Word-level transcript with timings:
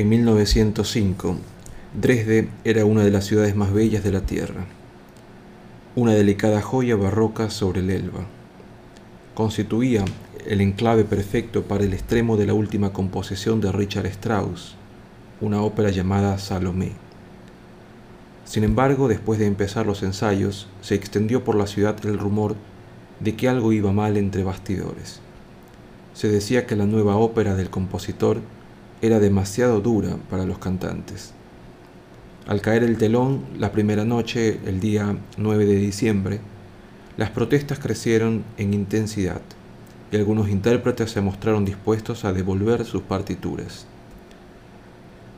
En 0.00 0.08
1905, 0.08 1.36
Dresde 1.92 2.48
era 2.64 2.86
una 2.86 3.04
de 3.04 3.10
las 3.10 3.26
ciudades 3.26 3.54
más 3.54 3.70
bellas 3.70 4.02
de 4.02 4.10
la 4.10 4.22
tierra, 4.22 4.64
una 5.94 6.14
delicada 6.14 6.62
joya 6.62 6.96
barroca 6.96 7.50
sobre 7.50 7.80
el 7.80 7.90
Elba. 7.90 8.24
Constituía 9.34 10.06
el 10.46 10.62
enclave 10.62 11.04
perfecto 11.04 11.64
para 11.64 11.84
el 11.84 11.92
extremo 11.92 12.38
de 12.38 12.46
la 12.46 12.54
última 12.54 12.94
composición 12.94 13.60
de 13.60 13.72
Richard 13.72 14.06
Strauss, 14.06 14.74
una 15.42 15.60
ópera 15.60 15.90
llamada 15.90 16.38
Salomé. 16.38 16.92
Sin 18.46 18.64
embargo, 18.64 19.06
después 19.06 19.38
de 19.38 19.48
empezar 19.48 19.84
los 19.84 20.02
ensayos, 20.02 20.66
se 20.80 20.94
extendió 20.94 21.44
por 21.44 21.56
la 21.56 21.66
ciudad 21.66 21.94
el 22.06 22.18
rumor 22.18 22.56
de 23.18 23.36
que 23.36 23.50
algo 23.50 23.70
iba 23.74 23.92
mal 23.92 24.16
entre 24.16 24.44
bastidores. 24.44 25.20
Se 26.14 26.28
decía 26.28 26.64
que 26.64 26.74
la 26.74 26.86
nueva 26.86 27.16
ópera 27.16 27.54
del 27.54 27.68
compositor 27.68 28.40
era 29.02 29.18
demasiado 29.18 29.80
dura 29.80 30.16
para 30.28 30.44
los 30.44 30.58
cantantes. 30.58 31.32
Al 32.46 32.60
caer 32.60 32.82
el 32.82 32.98
telón 32.98 33.44
la 33.58 33.72
primera 33.72 34.04
noche, 34.04 34.60
el 34.66 34.80
día 34.80 35.16
9 35.36 35.66
de 35.66 35.76
diciembre, 35.76 36.40
las 37.16 37.30
protestas 37.30 37.78
crecieron 37.78 38.44
en 38.56 38.74
intensidad 38.74 39.40
y 40.10 40.16
algunos 40.16 40.48
intérpretes 40.48 41.10
se 41.10 41.20
mostraron 41.20 41.64
dispuestos 41.64 42.24
a 42.24 42.32
devolver 42.32 42.84
sus 42.84 43.02
partituras. 43.02 43.86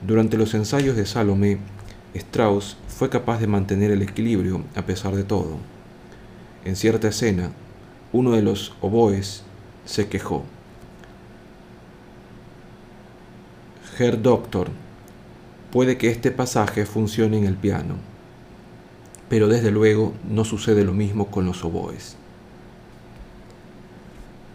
Durante 0.06 0.36
los 0.36 0.54
ensayos 0.54 0.96
de 0.96 1.06
Salomé, 1.06 1.58
Strauss 2.14 2.76
fue 2.88 3.08
capaz 3.08 3.40
de 3.40 3.46
mantener 3.46 3.90
el 3.90 4.02
equilibrio 4.02 4.62
a 4.74 4.82
pesar 4.82 5.14
de 5.14 5.24
todo. 5.24 5.56
En 6.64 6.76
cierta 6.76 7.08
escena, 7.08 7.50
uno 8.12 8.32
de 8.32 8.42
los 8.42 8.74
oboes 8.80 9.44
se 9.84 10.08
quejó. 10.08 10.44
Herr 14.02 14.20
Doctor, 14.20 14.70
Puede 15.72 15.96
que 15.96 16.10
este 16.10 16.30
pasaje 16.30 16.84
funcione 16.84 17.38
en 17.38 17.44
el 17.44 17.54
piano, 17.54 17.94
pero 19.30 19.48
desde 19.48 19.70
luego 19.70 20.12
no 20.28 20.44
sucede 20.44 20.84
lo 20.84 20.92
mismo 20.92 21.28
con 21.28 21.46
los 21.46 21.64
oboes. 21.64 22.16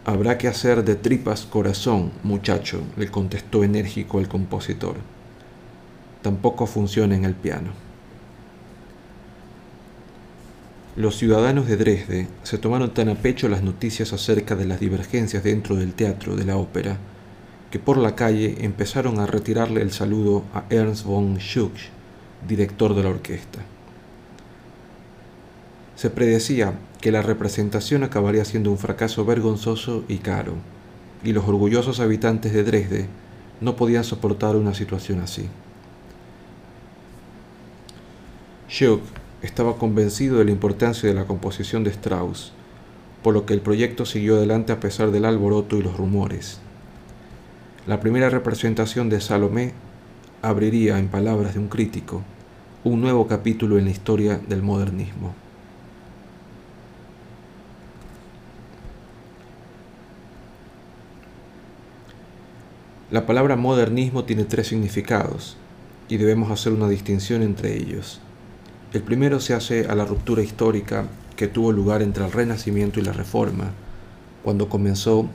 Habrá 0.04 0.38
que 0.38 0.46
hacer 0.46 0.84
de 0.84 0.94
tripas 0.94 1.44
corazón, 1.44 2.12
muchacho, 2.22 2.82
le 2.96 3.10
contestó 3.10 3.64
enérgico 3.64 4.20
el 4.20 4.28
compositor. 4.28 4.94
Tampoco 6.22 6.66
funciona 6.68 7.16
en 7.16 7.24
el 7.24 7.34
piano. 7.34 7.70
Los 10.94 11.16
ciudadanos 11.16 11.66
de 11.66 11.76
Dresde 11.78 12.28
se 12.44 12.58
tomaron 12.58 12.94
tan 12.94 13.08
a 13.08 13.16
pecho 13.16 13.48
las 13.48 13.64
noticias 13.64 14.12
acerca 14.12 14.54
de 14.54 14.66
las 14.66 14.78
divergencias 14.78 15.42
dentro 15.42 15.74
del 15.74 15.94
teatro 15.94 16.36
de 16.36 16.44
la 16.44 16.56
ópera 16.56 16.98
que 17.70 17.78
por 17.78 17.98
la 17.98 18.14
calle 18.14 18.56
empezaron 18.60 19.20
a 19.20 19.26
retirarle 19.26 19.82
el 19.82 19.92
saludo 19.92 20.44
a 20.54 20.64
Ernst 20.70 21.04
von 21.04 21.36
Schuch, 21.38 21.90
director 22.46 22.94
de 22.94 23.02
la 23.02 23.10
orquesta. 23.10 23.60
Se 25.96 26.10
predecía 26.10 26.74
que 27.00 27.12
la 27.12 27.22
representación 27.22 28.04
acabaría 28.04 28.44
siendo 28.44 28.70
un 28.70 28.78
fracaso 28.78 29.24
vergonzoso 29.24 30.04
y 30.08 30.18
caro, 30.18 30.54
y 31.24 31.32
los 31.32 31.46
orgullosos 31.46 32.00
habitantes 32.00 32.52
de 32.52 32.64
Dresde 32.64 33.06
no 33.60 33.76
podían 33.76 34.04
soportar 34.04 34.56
una 34.56 34.74
situación 34.74 35.20
así. 35.20 35.48
Schuch 38.68 39.00
estaba 39.42 39.76
convencido 39.76 40.38
de 40.38 40.44
la 40.44 40.50
importancia 40.50 41.08
de 41.08 41.14
la 41.14 41.26
composición 41.26 41.84
de 41.84 41.90
Strauss, 41.90 42.52
por 43.22 43.34
lo 43.34 43.44
que 43.46 43.54
el 43.54 43.60
proyecto 43.60 44.06
siguió 44.06 44.36
adelante 44.36 44.72
a 44.72 44.80
pesar 44.80 45.10
del 45.10 45.24
alboroto 45.24 45.76
y 45.76 45.82
los 45.82 45.96
rumores. 45.96 46.60
La 47.88 48.00
primera 48.00 48.28
representación 48.28 49.08
de 49.08 49.18
Salomé 49.18 49.72
abriría, 50.42 50.98
en 50.98 51.08
palabras 51.08 51.54
de 51.54 51.60
un 51.60 51.68
crítico, 51.68 52.22
un 52.84 53.00
nuevo 53.00 53.26
capítulo 53.26 53.78
en 53.78 53.86
la 53.86 53.90
historia 53.90 54.38
del 54.46 54.62
modernismo. 54.62 55.34
La 63.10 63.24
palabra 63.24 63.56
modernismo 63.56 64.24
tiene 64.24 64.44
tres 64.44 64.66
significados 64.66 65.56
y 66.10 66.18
debemos 66.18 66.50
hacer 66.50 66.74
una 66.74 66.90
distinción 66.90 67.40
entre 67.40 67.74
ellos. 67.74 68.20
El 68.92 69.02
primero 69.02 69.40
se 69.40 69.54
hace 69.54 69.86
a 69.86 69.94
la 69.94 70.04
ruptura 70.04 70.42
histórica 70.42 71.06
que 71.36 71.48
tuvo 71.48 71.72
lugar 71.72 72.02
entre 72.02 72.26
el 72.26 72.32
Renacimiento 72.32 73.00
y 73.00 73.04
la 73.04 73.14
Reforma, 73.14 73.70
cuando 74.44 74.68
comenzó 74.68 75.26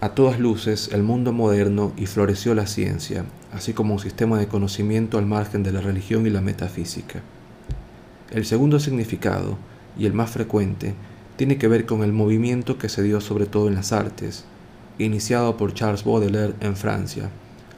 a 0.00 0.14
todas 0.14 0.38
luces 0.38 0.90
el 0.92 1.02
mundo 1.02 1.32
moderno 1.32 1.92
y 1.96 2.06
floreció 2.06 2.54
la 2.54 2.66
ciencia, 2.66 3.26
así 3.52 3.74
como 3.74 3.94
un 3.94 4.00
sistema 4.00 4.38
de 4.38 4.48
conocimiento 4.48 5.18
al 5.18 5.26
margen 5.26 5.62
de 5.62 5.72
la 5.72 5.82
religión 5.82 6.26
y 6.26 6.30
la 6.30 6.40
metafísica. 6.40 7.20
El 8.30 8.46
segundo 8.46 8.80
significado, 8.80 9.58
y 9.98 10.06
el 10.06 10.14
más 10.14 10.30
frecuente, 10.30 10.94
tiene 11.36 11.58
que 11.58 11.68
ver 11.68 11.84
con 11.84 12.02
el 12.02 12.12
movimiento 12.12 12.78
que 12.78 12.88
se 12.88 13.02
dio 13.02 13.20
sobre 13.20 13.46
todo 13.46 13.68
en 13.68 13.74
las 13.74 13.92
artes, 13.92 14.44
iniciado 14.98 15.56
por 15.56 15.74
Charles 15.74 16.04
Baudelaire 16.04 16.54
en 16.60 16.76
Francia, 16.76 17.28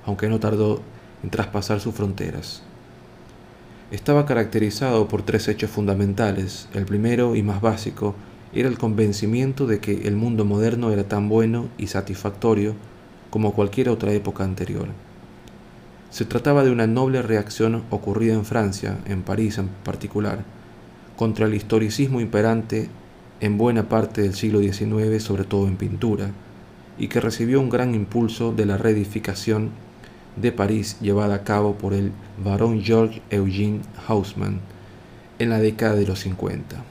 aunque 0.06 0.28
no 0.28 0.38
tardó 0.38 0.80
en 1.22 1.30
traspasar 1.30 1.80
sus 1.80 1.94
fronteras. 1.94 2.62
Estaba 3.90 4.26
caracterizado 4.26 5.06
por 5.06 5.22
tres 5.22 5.48
hechos 5.48 5.70
fundamentales. 5.70 6.68
El 6.72 6.86
primero 6.86 7.36
y 7.36 7.42
más 7.42 7.60
básico 7.60 8.14
era 8.54 8.68
el 8.68 8.78
convencimiento 8.78 9.66
de 9.66 9.80
que 9.80 10.06
el 10.06 10.16
mundo 10.16 10.44
moderno 10.44 10.90
era 10.90 11.04
tan 11.04 11.28
bueno 11.28 11.68
y 11.78 11.86
satisfactorio 11.86 12.74
como 13.30 13.54
cualquier 13.54 13.88
otra 13.88 14.12
época 14.12 14.44
anterior. 14.44 14.88
Se 16.10 16.26
trataba 16.26 16.62
de 16.62 16.70
una 16.70 16.86
noble 16.86 17.22
reacción 17.22 17.82
ocurrida 17.88 18.34
en 18.34 18.44
Francia, 18.44 18.98
en 19.06 19.22
París 19.22 19.56
en 19.56 19.68
particular, 19.68 20.44
contra 21.16 21.46
el 21.46 21.54
historicismo 21.54 22.20
imperante 22.20 22.90
en 23.40 23.56
buena 23.56 23.88
parte 23.88 24.20
del 24.20 24.34
siglo 24.34 24.60
XIX, 24.60 25.22
sobre 25.22 25.44
todo 25.44 25.66
en 25.66 25.76
pintura, 25.76 26.30
y 26.98 27.08
que 27.08 27.20
recibió 27.20 27.60
un 27.60 27.70
gran 27.70 27.94
impulso 27.94 28.52
de 28.52 28.66
la 28.66 28.76
reedificación 28.76 29.70
de 30.36 30.52
París 30.52 30.98
llevada 31.00 31.36
a 31.36 31.44
cabo 31.44 31.76
por 31.76 31.94
el 31.94 32.12
barón 32.42 32.82
Georges 32.82 33.22
Eugène 33.30 33.80
Haussmann 34.06 34.60
en 35.38 35.50
la 35.50 35.58
década 35.58 35.94
de 35.94 36.06
los 36.06 36.20
50. 36.20 36.84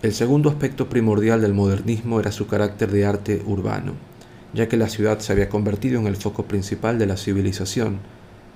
El 0.00 0.14
segundo 0.14 0.48
aspecto 0.48 0.88
primordial 0.88 1.40
del 1.40 1.54
modernismo 1.54 2.20
era 2.20 2.30
su 2.30 2.46
carácter 2.46 2.92
de 2.92 3.04
arte 3.04 3.42
urbano, 3.44 3.94
ya 4.54 4.68
que 4.68 4.76
la 4.76 4.88
ciudad 4.88 5.18
se 5.18 5.32
había 5.32 5.48
convertido 5.48 5.98
en 5.98 6.06
el 6.06 6.14
foco 6.14 6.44
principal 6.44 7.00
de 7.00 7.06
la 7.06 7.16
civilización. 7.16 7.98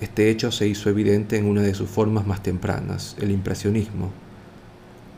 Este 0.01 0.31
hecho 0.31 0.53
se 0.53 0.69
hizo 0.69 0.89
evidente 0.89 1.37
en 1.37 1.47
una 1.47 1.63
de 1.63 1.75
sus 1.75 1.91
formas 1.91 2.29
más 2.29 2.45
tempranas, 2.45 3.17
el 3.21 3.33
impresionismo, 3.33 4.13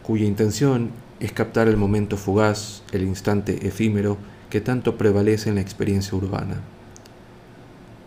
cuya 0.03 0.25
intención 0.25 0.93
es 1.21 1.33
captar 1.33 1.69
el 1.69 1.77
momento 1.77 2.17
fugaz, 2.17 2.83
el 2.93 3.03
instante 3.03 3.69
efímero 3.69 4.17
que 4.49 4.63
tanto 4.63 4.97
prevalece 4.97 5.51
en 5.51 5.57
la 5.57 5.61
experiencia 5.61 6.17
urbana. 6.17 6.57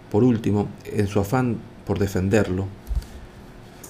Por 0.09 0.23
último, 0.23 0.69
en 0.85 1.05
su 1.05 1.19
afán 1.19 1.57
por 1.85 1.99
defenderlo, 1.99 2.65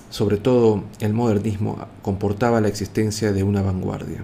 sobre 0.09 0.37
todo 0.37 0.83
el 0.99 1.13
modernismo 1.13 1.87
comportaba 2.01 2.61
la 2.61 2.67
existencia 2.67 3.33
de 3.33 3.43
una 3.43 3.61
vanguardia, 3.61 4.23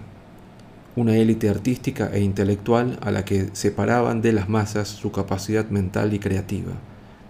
una 0.96 1.18
élite 1.18 1.50
artística 1.50 2.10
e 2.14 2.22
intelectual 2.22 3.00
a 3.02 3.12
la 3.12 3.26
que 3.26 3.50
separaban 3.54 4.22
de 4.22 4.34
las 4.34 4.48
masas 4.48 4.88
su 4.88 5.12
capacidad 5.12 5.70
mental 5.70 6.14
y 6.14 6.20
creativa, 6.20 6.74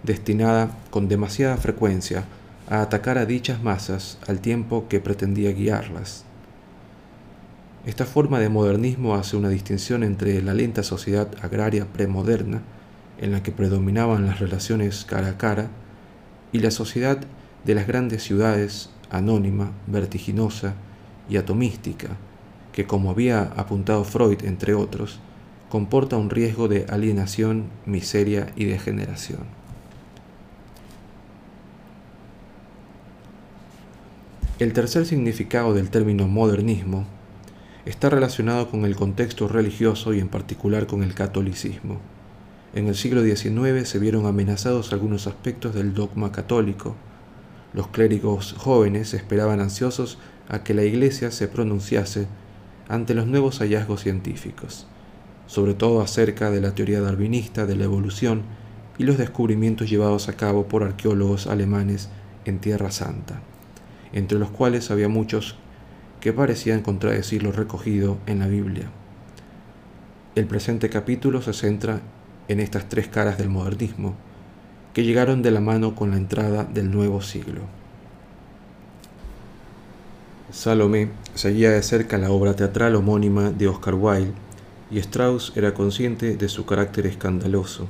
destinada 0.02 0.70
con 0.90 1.08
demasiada 1.08 1.56
frecuencia 1.56 2.24
a 2.68 2.82
atacar 2.82 3.18
a 3.18 3.26
dichas 3.26 3.62
masas 3.62 4.18
al 4.26 4.40
tiempo 4.40 4.86
que 4.88 5.00
pretendía 5.00 5.52
guiarlas. 5.52 6.24
Esta 7.86 8.06
forma 8.06 8.40
de 8.40 8.48
modernismo 8.48 9.14
hace 9.14 9.36
una 9.36 9.50
distinción 9.50 10.02
entre 10.02 10.40
la 10.40 10.54
lenta 10.54 10.82
sociedad 10.82 11.28
agraria 11.42 11.86
premoderna, 11.86 12.62
en 13.20 13.32
la 13.32 13.42
que 13.42 13.52
predominaban 13.52 14.26
las 14.26 14.40
relaciones 14.40 15.04
cara 15.04 15.28
a 15.28 15.38
cara, 15.38 15.68
y 16.52 16.60
la 16.60 16.70
sociedad 16.70 17.18
de 17.64 17.74
las 17.74 17.86
grandes 17.86 18.22
ciudades, 18.22 18.90
anónima, 19.10 19.72
vertiginosa 19.86 20.74
y 21.28 21.36
atomística, 21.36 22.08
que 22.72 22.86
como 22.86 23.10
había 23.10 23.42
apuntado 23.56 24.04
Freud, 24.04 24.44
entre 24.44 24.74
otros, 24.74 25.20
comporta 25.68 26.16
un 26.16 26.30
riesgo 26.30 26.68
de 26.68 26.86
alienación, 26.88 27.66
miseria 27.86 28.52
y 28.56 28.64
degeneración. 28.64 29.40
El 34.60 34.72
tercer 34.72 35.04
significado 35.04 35.74
del 35.74 35.90
término 35.90 36.28
modernismo 36.28 37.06
está 37.86 38.08
relacionado 38.08 38.70
con 38.70 38.84
el 38.84 38.94
contexto 38.94 39.48
religioso 39.48 40.14
y 40.14 40.20
en 40.20 40.28
particular 40.28 40.86
con 40.86 41.02
el 41.02 41.12
catolicismo. 41.12 42.00
En 42.72 42.86
el 42.86 42.94
siglo 42.94 43.22
XIX 43.22 43.88
se 43.88 43.98
vieron 43.98 44.26
amenazados 44.26 44.92
algunos 44.92 45.26
aspectos 45.26 45.74
del 45.74 45.92
dogma 45.92 46.32
católico, 46.32 46.96
los 47.74 47.88
clérigos 47.88 48.54
jóvenes 48.56 49.12
esperaban 49.12 49.60
ansiosos 49.60 50.18
a 50.48 50.62
que 50.62 50.74
la 50.74 50.84
Iglesia 50.84 51.30
se 51.30 51.48
pronunciase 51.48 52.26
ante 52.88 53.14
los 53.14 53.26
nuevos 53.26 53.58
hallazgos 53.58 54.02
científicos. 54.02 54.86
sobre 55.46 55.74
todo 55.74 56.00
acerca 56.00 56.50
de 56.50 56.60
la 56.60 56.74
teoría 56.74 57.00
darwinista 57.00 57.66
de 57.66 57.76
la 57.76 57.84
evolución 57.84 58.42
y 58.96 59.04
los 59.04 59.18
descubrimientos 59.18 59.90
llevados 59.90 60.28
a 60.28 60.34
cabo 60.34 60.68
por 60.68 60.82
arqueólogos 60.82 61.46
alemanes 61.46 62.08
en 62.44 62.60
Tierra 62.60 62.90
Santa, 62.90 63.40
entre 64.12 64.38
los 64.38 64.50
cuales 64.50 64.90
había 64.90 65.08
muchos 65.08 65.56
que 66.20 66.32
parecían 66.32 66.80
contradecir 66.80 67.42
lo 67.42 67.52
recogido 67.52 68.18
en 68.26 68.38
la 68.38 68.46
Biblia. 68.46 68.90
El 70.34 70.46
presente 70.46 70.88
capítulo 70.88 71.42
se 71.42 71.52
centra 71.52 72.00
en 72.48 72.60
estas 72.60 72.88
tres 72.88 73.08
caras 73.08 73.36
del 73.36 73.50
modernismo, 73.50 74.16
que 74.94 75.02
llegaron 75.02 75.42
de 75.42 75.50
la 75.50 75.60
mano 75.60 75.96
con 75.96 76.12
la 76.12 76.16
entrada 76.16 76.64
del 76.64 76.90
nuevo 76.90 77.20
siglo. 77.20 77.62
Salomé 80.52 81.10
seguía 81.34 81.72
de 81.72 81.82
cerca 81.82 82.16
la 82.16 82.30
obra 82.30 82.54
teatral 82.54 82.94
homónima 82.94 83.50
de 83.50 83.66
Oscar 83.66 83.94
Wilde 83.96 84.32
y 84.92 84.98
Strauss 84.98 85.52
era 85.56 85.74
consciente 85.74 86.36
de 86.36 86.48
su 86.48 86.64
carácter 86.64 87.06
escandaloso. 87.06 87.88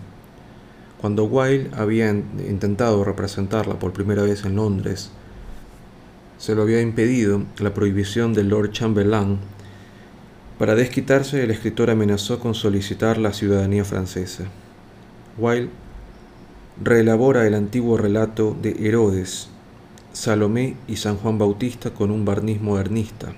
Cuando 0.99 1.25
Wilde 1.25 1.71
había 1.77 2.09
intentado 2.11 3.05
representarla 3.05 3.79
por 3.79 3.93
primera 3.93 4.23
vez 4.23 4.47
en 4.47 4.57
Londres, 4.57 5.11
se 6.39 6.55
lo 6.55 6.63
había 6.63 6.81
impedido 6.81 7.43
la 7.59 7.75
prohibición 7.75 8.33
de 8.33 8.45
Lord 8.45 8.73
Chamberlain. 8.73 9.39
Para 10.59 10.75
desquitarse, 10.75 11.43
el 11.43 11.51
escritor 11.51 11.91
amenazó 11.91 12.41
con 12.41 12.55
solicitar 12.55 13.19
la 13.19 13.35
ciudadanía 13.35 13.85
francesa. 13.85 14.45
Wilde 15.37 15.84
reelabora 16.83 17.47
el 17.47 17.55
antiguo 17.55 17.97
relato 17.97 18.57
de 18.61 18.89
Herodes, 18.89 19.49
Salomé 20.13 20.77
y 20.89 20.97
San 20.97 21.17
Juan 21.17 21.39
Bautista 21.39 21.91
con 21.91 22.11
un 22.11 22.25
barniz 22.25 22.61
modernista, 22.61 23.33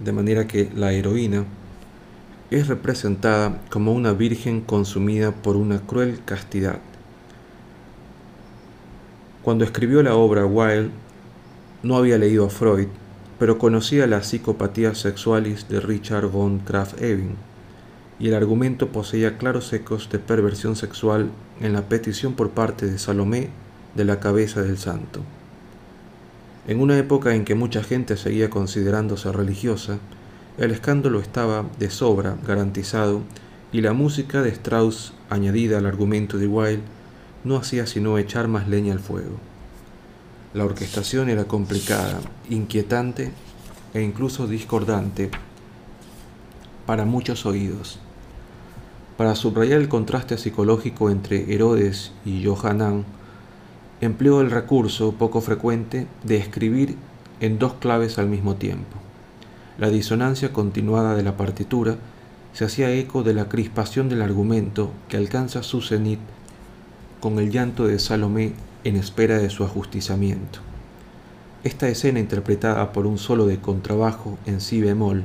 de 0.00 0.12
manera 0.12 0.46
que 0.46 0.70
la 0.74 0.92
heroína 0.92 1.44
es 2.50 2.66
representada 2.66 3.60
como 3.70 3.92
una 3.92 4.12
virgen 4.12 4.60
consumida 4.60 5.30
por 5.30 5.56
una 5.56 5.80
cruel 5.80 6.20
castidad. 6.24 6.78
Cuando 9.42 9.64
escribió 9.64 10.02
la 10.02 10.16
obra 10.16 10.44
Wilde, 10.44 10.90
no 11.82 11.96
había 11.96 12.18
leído 12.18 12.46
a 12.46 12.50
Freud, 12.50 12.88
pero 13.38 13.56
conocía 13.56 14.06
la 14.06 14.22
psicopatía 14.22 14.94
sexualis 14.94 15.68
de 15.68 15.80
Richard 15.80 16.26
von 16.26 16.60
Krafft-Ebing, 16.64 17.36
y 18.20 18.28
el 18.28 18.34
argumento 18.34 18.88
poseía 18.88 19.38
claros 19.38 19.72
ecos 19.72 20.10
de 20.10 20.18
perversión 20.18 20.76
sexual 20.76 21.30
en 21.60 21.72
la 21.72 21.88
petición 21.88 22.34
por 22.34 22.50
parte 22.50 22.86
de 22.86 22.98
Salomé 22.98 23.48
de 23.94 24.04
la 24.04 24.20
cabeza 24.20 24.62
del 24.62 24.76
santo. 24.76 25.22
En 26.68 26.80
una 26.80 26.98
época 26.98 27.34
en 27.34 27.46
que 27.46 27.54
mucha 27.54 27.82
gente 27.82 28.18
seguía 28.18 28.50
considerándose 28.50 29.32
religiosa, 29.32 29.98
el 30.58 30.70
escándalo 30.70 31.18
estaba 31.18 31.64
de 31.78 31.88
sobra 31.88 32.36
garantizado 32.46 33.22
y 33.72 33.80
la 33.80 33.94
música 33.94 34.42
de 34.42 34.50
Strauss 34.50 35.14
añadida 35.30 35.78
al 35.78 35.86
argumento 35.86 36.36
de 36.36 36.46
Wilde 36.46 36.82
no 37.44 37.56
hacía 37.56 37.86
sino 37.86 38.18
echar 38.18 38.48
más 38.48 38.68
leña 38.68 38.92
al 38.92 39.00
fuego. 39.00 39.38
La 40.52 40.66
orquestación 40.66 41.30
era 41.30 41.44
complicada, 41.44 42.20
inquietante 42.50 43.32
e 43.94 44.02
incluso 44.02 44.46
discordante 44.46 45.30
para 46.84 47.06
muchos 47.06 47.46
oídos. 47.46 47.98
Para 49.20 49.34
subrayar 49.34 49.82
el 49.82 49.90
contraste 49.90 50.38
psicológico 50.38 51.10
entre 51.10 51.52
Herodes 51.52 52.10
y 52.24 52.42
Johanan, 52.42 53.04
empleó 54.00 54.40
el 54.40 54.50
recurso 54.50 55.12
poco 55.12 55.42
frecuente 55.42 56.06
de 56.24 56.38
escribir 56.38 56.96
en 57.40 57.58
dos 57.58 57.74
claves 57.74 58.18
al 58.18 58.28
mismo 58.28 58.54
tiempo. 58.54 58.96
La 59.76 59.90
disonancia 59.90 60.54
continuada 60.54 61.16
de 61.16 61.22
la 61.22 61.36
partitura 61.36 61.98
se 62.54 62.64
hacía 62.64 62.94
eco 62.94 63.22
de 63.22 63.34
la 63.34 63.50
crispación 63.50 64.08
del 64.08 64.22
argumento 64.22 64.90
que 65.10 65.18
alcanza 65.18 65.62
su 65.62 65.82
cenit 65.82 66.20
con 67.20 67.38
el 67.38 67.50
llanto 67.50 67.86
de 67.86 67.98
Salomé 67.98 68.54
en 68.84 68.96
espera 68.96 69.36
de 69.36 69.50
su 69.50 69.64
ajustizamiento. 69.64 70.60
Esta 71.62 71.88
escena 71.88 72.20
interpretada 72.20 72.90
por 72.92 73.06
un 73.06 73.18
solo 73.18 73.44
de 73.44 73.58
contrabajo 73.58 74.38
en 74.46 74.62
si 74.62 74.80
bemol 74.80 75.24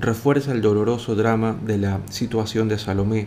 refuerza 0.00 0.52
el 0.52 0.62
doloroso 0.62 1.14
drama 1.14 1.56
de 1.64 1.78
la 1.78 2.00
situación 2.10 2.68
de 2.68 2.78
Salomé. 2.78 3.26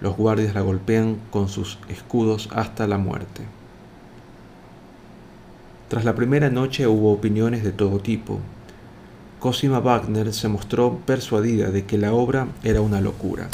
Los 0.00 0.16
guardias 0.16 0.54
la 0.54 0.62
golpean 0.62 1.18
con 1.30 1.48
sus 1.48 1.78
escudos 1.88 2.48
hasta 2.52 2.86
la 2.86 2.98
muerte. 2.98 3.42
Tras 5.88 6.04
la 6.04 6.14
primera 6.14 6.50
noche 6.50 6.86
hubo 6.86 7.12
opiniones 7.12 7.64
de 7.64 7.72
todo 7.72 7.98
tipo, 7.98 8.38
Cosima 9.40 9.80
Wagner 9.80 10.32
se 10.32 10.48
mostró 10.48 10.98
persuadida 10.98 11.70
de 11.70 11.84
que 11.84 11.98
la 11.98 12.12
obra 12.12 12.48
era 12.62 12.80
una 12.80 13.00
locura. 13.00 13.48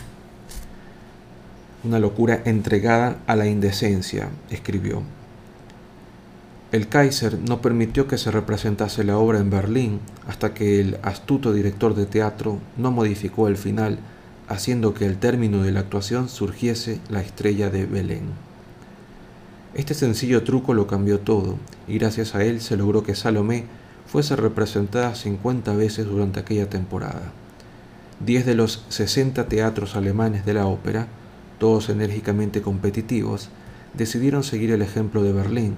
Una 1.84 1.98
locura 1.98 2.42
entregada 2.44 3.18
a 3.26 3.36
la 3.36 3.46
indecencia, 3.46 4.28
escribió. 4.50 5.02
El 6.72 6.88
Kaiser 6.88 7.38
no 7.38 7.62
permitió 7.62 8.08
que 8.08 8.18
se 8.18 8.32
representase 8.32 9.04
la 9.04 9.18
obra 9.18 9.38
en 9.38 9.50
Berlín 9.50 10.00
hasta 10.26 10.52
que 10.52 10.80
el 10.80 10.98
astuto 11.02 11.52
director 11.52 11.94
de 11.94 12.06
teatro 12.06 12.58
no 12.76 12.90
modificó 12.90 13.46
el 13.46 13.56
final, 13.56 14.00
haciendo 14.48 14.92
que 14.92 15.06
el 15.06 15.16
término 15.18 15.62
de 15.62 15.70
la 15.70 15.80
actuación 15.80 16.28
surgiese 16.28 17.00
la 17.08 17.20
estrella 17.20 17.70
de 17.70 17.86
Belén. 17.86 18.24
Este 19.74 19.94
sencillo 19.94 20.42
truco 20.42 20.74
lo 20.74 20.88
cambió 20.88 21.20
todo, 21.20 21.56
y 21.86 21.98
gracias 21.98 22.34
a 22.34 22.42
él 22.42 22.60
se 22.60 22.76
logró 22.76 23.04
que 23.04 23.14
Salomé 23.14 23.66
fuese 24.06 24.34
representada 24.34 25.14
50 25.14 25.72
veces 25.74 26.06
durante 26.06 26.40
aquella 26.40 26.68
temporada. 26.68 27.32
Diez 28.18 28.44
de 28.44 28.56
los 28.56 28.84
60 28.88 29.46
teatros 29.46 29.94
alemanes 29.94 30.44
de 30.44 30.54
la 30.54 30.66
ópera, 30.66 31.06
todos 31.58 31.90
enérgicamente 31.90 32.60
competitivos, 32.60 33.50
decidieron 33.94 34.42
seguir 34.42 34.72
el 34.72 34.82
ejemplo 34.82 35.22
de 35.22 35.32
Berlín, 35.32 35.74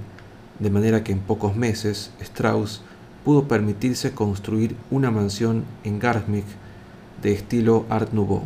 de 0.58 0.70
manera 0.70 1.04
que 1.04 1.12
en 1.12 1.20
pocos 1.20 1.56
meses 1.56 2.10
Strauss 2.20 2.82
pudo 3.24 3.48
permitirse 3.48 4.12
construir 4.12 4.76
una 4.90 5.10
mansión 5.10 5.64
en 5.84 5.98
Garmisch 5.98 6.46
de 7.22 7.32
estilo 7.32 7.86
Art 7.88 8.12
Nouveau. 8.12 8.42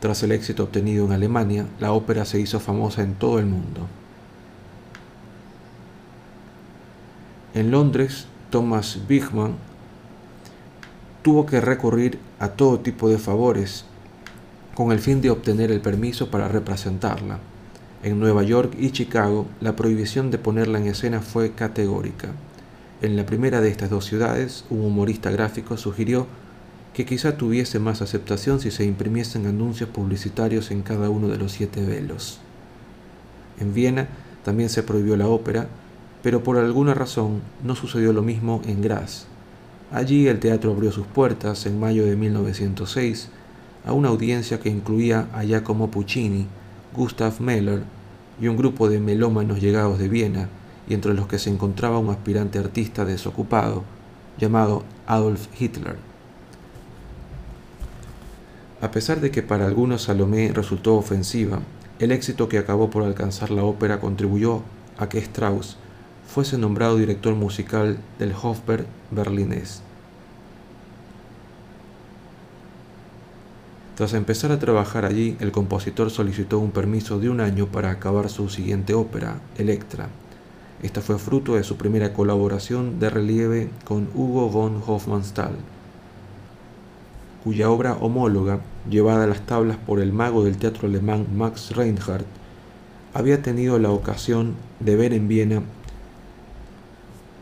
Tras 0.00 0.22
el 0.22 0.32
éxito 0.32 0.64
obtenido 0.64 1.04
en 1.04 1.12
Alemania, 1.12 1.66
la 1.80 1.92
ópera 1.92 2.24
se 2.24 2.40
hizo 2.40 2.60
famosa 2.60 3.02
en 3.02 3.14
todo 3.14 3.38
el 3.38 3.46
mundo. 3.46 3.86
En 7.54 7.70
Londres, 7.70 8.26
Thomas 8.50 9.00
Bigman 9.08 9.54
tuvo 11.22 11.46
que 11.46 11.60
recurrir 11.60 12.18
a 12.38 12.48
todo 12.48 12.80
tipo 12.80 13.08
de 13.08 13.18
favores 13.18 13.84
con 14.74 14.92
el 14.92 14.98
fin 14.98 15.20
de 15.22 15.30
obtener 15.30 15.72
el 15.72 15.80
permiso 15.80 16.30
para 16.30 16.48
representarla. 16.48 17.38
En 18.06 18.20
Nueva 18.20 18.44
York 18.44 18.74
y 18.78 18.92
Chicago, 18.92 19.48
la 19.60 19.74
prohibición 19.74 20.30
de 20.30 20.38
ponerla 20.38 20.78
en 20.78 20.86
escena 20.86 21.22
fue 21.22 21.50
categórica. 21.50 22.28
En 23.02 23.16
la 23.16 23.26
primera 23.26 23.60
de 23.60 23.68
estas 23.68 23.90
dos 23.90 24.04
ciudades, 24.04 24.64
un 24.70 24.84
humorista 24.84 25.32
gráfico 25.32 25.76
sugirió 25.76 26.28
que 26.94 27.04
quizá 27.04 27.36
tuviese 27.36 27.80
más 27.80 28.02
aceptación 28.02 28.60
si 28.60 28.70
se 28.70 28.84
imprimiesen 28.84 29.46
anuncios 29.46 29.88
publicitarios 29.88 30.70
en 30.70 30.82
cada 30.82 31.10
uno 31.10 31.26
de 31.26 31.36
los 31.36 31.50
siete 31.50 31.84
velos. 31.84 32.38
En 33.58 33.74
Viena 33.74 34.06
también 34.44 34.68
se 34.68 34.84
prohibió 34.84 35.16
la 35.16 35.26
ópera, 35.26 35.66
pero 36.22 36.44
por 36.44 36.58
alguna 36.58 36.94
razón 36.94 37.40
no 37.64 37.74
sucedió 37.74 38.12
lo 38.12 38.22
mismo 38.22 38.62
en 38.68 38.82
Graz. 38.82 39.26
Allí 39.90 40.28
el 40.28 40.38
teatro 40.38 40.70
abrió 40.70 40.92
sus 40.92 41.08
puertas 41.08 41.66
en 41.66 41.80
mayo 41.80 42.06
de 42.06 42.14
1906 42.14 43.30
a 43.84 43.92
una 43.92 44.10
audiencia 44.10 44.60
que 44.60 44.68
incluía 44.68 45.26
a 45.32 45.42
Giacomo 45.42 45.90
Puccini, 45.90 46.46
Gustav 46.94 47.40
Mahler 47.40 47.95
y 48.40 48.48
un 48.48 48.56
grupo 48.56 48.88
de 48.88 49.00
melómanos 49.00 49.60
llegados 49.60 49.98
de 49.98 50.08
Viena, 50.08 50.48
y 50.88 50.94
entre 50.94 51.14
los 51.14 51.26
que 51.26 51.38
se 51.38 51.50
encontraba 51.50 51.98
un 51.98 52.10
aspirante 52.10 52.58
artista 52.58 53.04
desocupado 53.04 53.84
llamado 54.38 54.84
Adolf 55.06 55.48
Hitler. 55.60 55.96
A 58.80 58.90
pesar 58.90 59.20
de 59.20 59.30
que 59.30 59.42
para 59.42 59.66
algunos 59.66 60.02
Salomé 60.02 60.52
resultó 60.52 60.96
ofensiva, 60.96 61.60
el 61.98 62.12
éxito 62.12 62.48
que 62.48 62.58
acabó 62.58 62.90
por 62.90 63.04
alcanzar 63.04 63.50
la 63.50 63.64
ópera 63.64 64.00
contribuyó 64.00 64.62
a 64.98 65.08
que 65.08 65.18
Strauss 65.18 65.76
fuese 66.26 66.58
nombrado 66.58 66.96
director 66.96 67.34
musical 67.34 67.98
del 68.18 68.32
Hofberg 68.32 68.86
berlinés. 69.10 69.82
Tras 73.96 74.12
empezar 74.12 74.52
a 74.52 74.58
trabajar 74.58 75.06
allí, 75.06 75.38
el 75.40 75.52
compositor 75.52 76.10
solicitó 76.10 76.58
un 76.58 76.70
permiso 76.70 77.18
de 77.18 77.30
un 77.30 77.40
año 77.40 77.68
para 77.68 77.90
acabar 77.90 78.28
su 78.28 78.50
siguiente 78.50 78.92
ópera, 78.92 79.40
Electra. 79.56 80.10
Esta 80.82 81.00
fue 81.00 81.18
fruto 81.18 81.54
de 81.54 81.64
su 81.64 81.78
primera 81.78 82.12
colaboración 82.12 83.00
de 83.00 83.08
relieve 83.08 83.70
con 83.86 84.10
Hugo 84.14 84.50
von 84.50 84.82
Hofmannsthal, 84.86 85.56
cuya 87.42 87.70
obra 87.70 87.94
homóloga, 87.94 88.60
llevada 88.90 89.24
a 89.24 89.28
las 89.28 89.46
tablas 89.46 89.78
por 89.78 90.00
el 90.00 90.12
mago 90.12 90.44
del 90.44 90.58
teatro 90.58 90.88
alemán 90.88 91.28
Max 91.34 91.74
Reinhardt, 91.74 92.26
había 93.14 93.40
tenido 93.40 93.78
la 93.78 93.92
ocasión 93.92 94.56
de 94.78 94.94
ver 94.94 95.14
en 95.14 95.26
Viena 95.26 95.62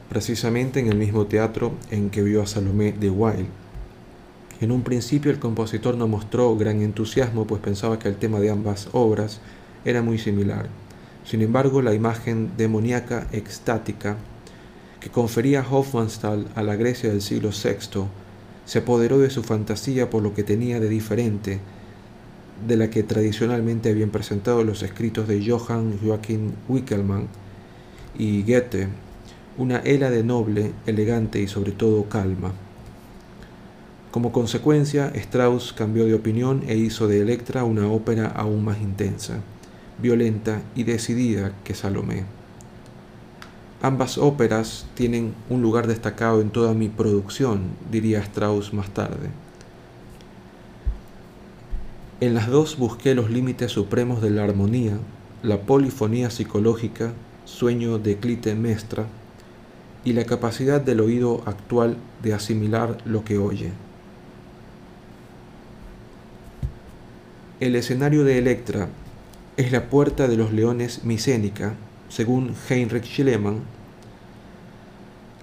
precisamente 0.08 0.78
en 0.78 0.86
el 0.86 0.98
mismo 0.98 1.26
teatro 1.26 1.72
en 1.90 2.10
que 2.10 2.22
vio 2.22 2.42
a 2.42 2.46
Salomé 2.46 2.92
de 2.92 3.10
Wilde. 3.10 3.63
En 4.64 4.72
un 4.72 4.80
principio 4.80 5.30
el 5.30 5.38
compositor 5.38 5.94
no 5.94 6.08
mostró 6.08 6.56
gran 6.56 6.80
entusiasmo, 6.80 7.46
pues 7.46 7.60
pensaba 7.60 7.98
que 7.98 8.08
el 8.08 8.16
tema 8.16 8.40
de 8.40 8.48
ambas 8.48 8.88
obras 8.92 9.40
era 9.84 10.00
muy 10.00 10.16
similar. 10.16 10.70
Sin 11.22 11.42
embargo, 11.42 11.82
la 11.82 11.92
imagen 11.92 12.52
demoníaca 12.56 13.28
extática 13.30 14.16
que 15.00 15.10
confería 15.10 15.62
Hofmannsthal 15.70 16.46
a 16.54 16.62
la 16.62 16.76
Grecia 16.76 17.10
del 17.10 17.20
siglo 17.20 17.50
VI 17.50 18.06
se 18.64 18.78
apoderó 18.78 19.18
de 19.18 19.28
su 19.28 19.42
fantasía 19.42 20.08
por 20.08 20.22
lo 20.22 20.32
que 20.32 20.44
tenía 20.44 20.80
de 20.80 20.88
diferente 20.88 21.60
de 22.66 22.78
la 22.78 22.88
que 22.88 23.02
tradicionalmente 23.02 23.90
habían 23.90 24.08
presentado 24.08 24.64
los 24.64 24.82
escritos 24.82 25.28
de 25.28 25.46
Johann 25.46 25.98
Joachim 26.02 26.52
Wickelmann 26.70 27.28
y 28.16 28.44
Goethe, 28.44 28.88
una 29.58 29.80
era 29.80 30.08
de 30.08 30.24
noble, 30.24 30.72
elegante 30.86 31.38
y 31.38 31.48
sobre 31.48 31.72
todo 31.72 32.08
calma. 32.08 32.54
Como 34.14 34.30
consecuencia, 34.30 35.10
Strauss 35.12 35.72
cambió 35.72 36.04
de 36.04 36.14
opinión 36.14 36.62
e 36.68 36.76
hizo 36.76 37.08
de 37.08 37.20
Electra 37.20 37.64
una 37.64 37.88
ópera 37.88 38.28
aún 38.28 38.64
más 38.64 38.80
intensa, 38.80 39.40
violenta 40.00 40.62
y 40.76 40.84
decidida 40.84 41.52
que 41.64 41.74
Salomé. 41.74 42.22
Ambas 43.82 44.16
óperas 44.16 44.86
tienen 44.94 45.34
un 45.50 45.62
lugar 45.62 45.88
destacado 45.88 46.40
en 46.40 46.50
toda 46.50 46.74
mi 46.74 46.88
producción, 46.88 47.62
diría 47.90 48.20
Strauss 48.20 48.72
más 48.72 48.88
tarde. 48.90 49.30
En 52.20 52.34
las 52.34 52.46
dos 52.46 52.78
busqué 52.78 53.16
los 53.16 53.30
límites 53.30 53.72
supremos 53.72 54.22
de 54.22 54.30
la 54.30 54.44
armonía, 54.44 54.96
la 55.42 55.62
polifonía 55.62 56.30
psicológica, 56.30 57.14
sueño 57.46 57.98
de 57.98 58.16
Clitemnestra, 58.18 59.06
y 60.04 60.12
la 60.12 60.22
capacidad 60.22 60.80
del 60.80 61.00
oído 61.00 61.42
actual 61.46 61.96
de 62.22 62.32
asimilar 62.32 62.98
lo 63.04 63.24
que 63.24 63.38
oye. 63.38 63.72
El 67.64 67.76
escenario 67.76 68.24
de 68.24 68.36
Electra 68.36 68.90
es 69.56 69.72
la 69.72 69.88
puerta 69.88 70.28
de 70.28 70.36
los 70.36 70.52
leones 70.52 71.02
micénica, 71.06 71.72
según 72.10 72.54
Heinrich 72.68 73.06
Schliemann. 73.06 73.62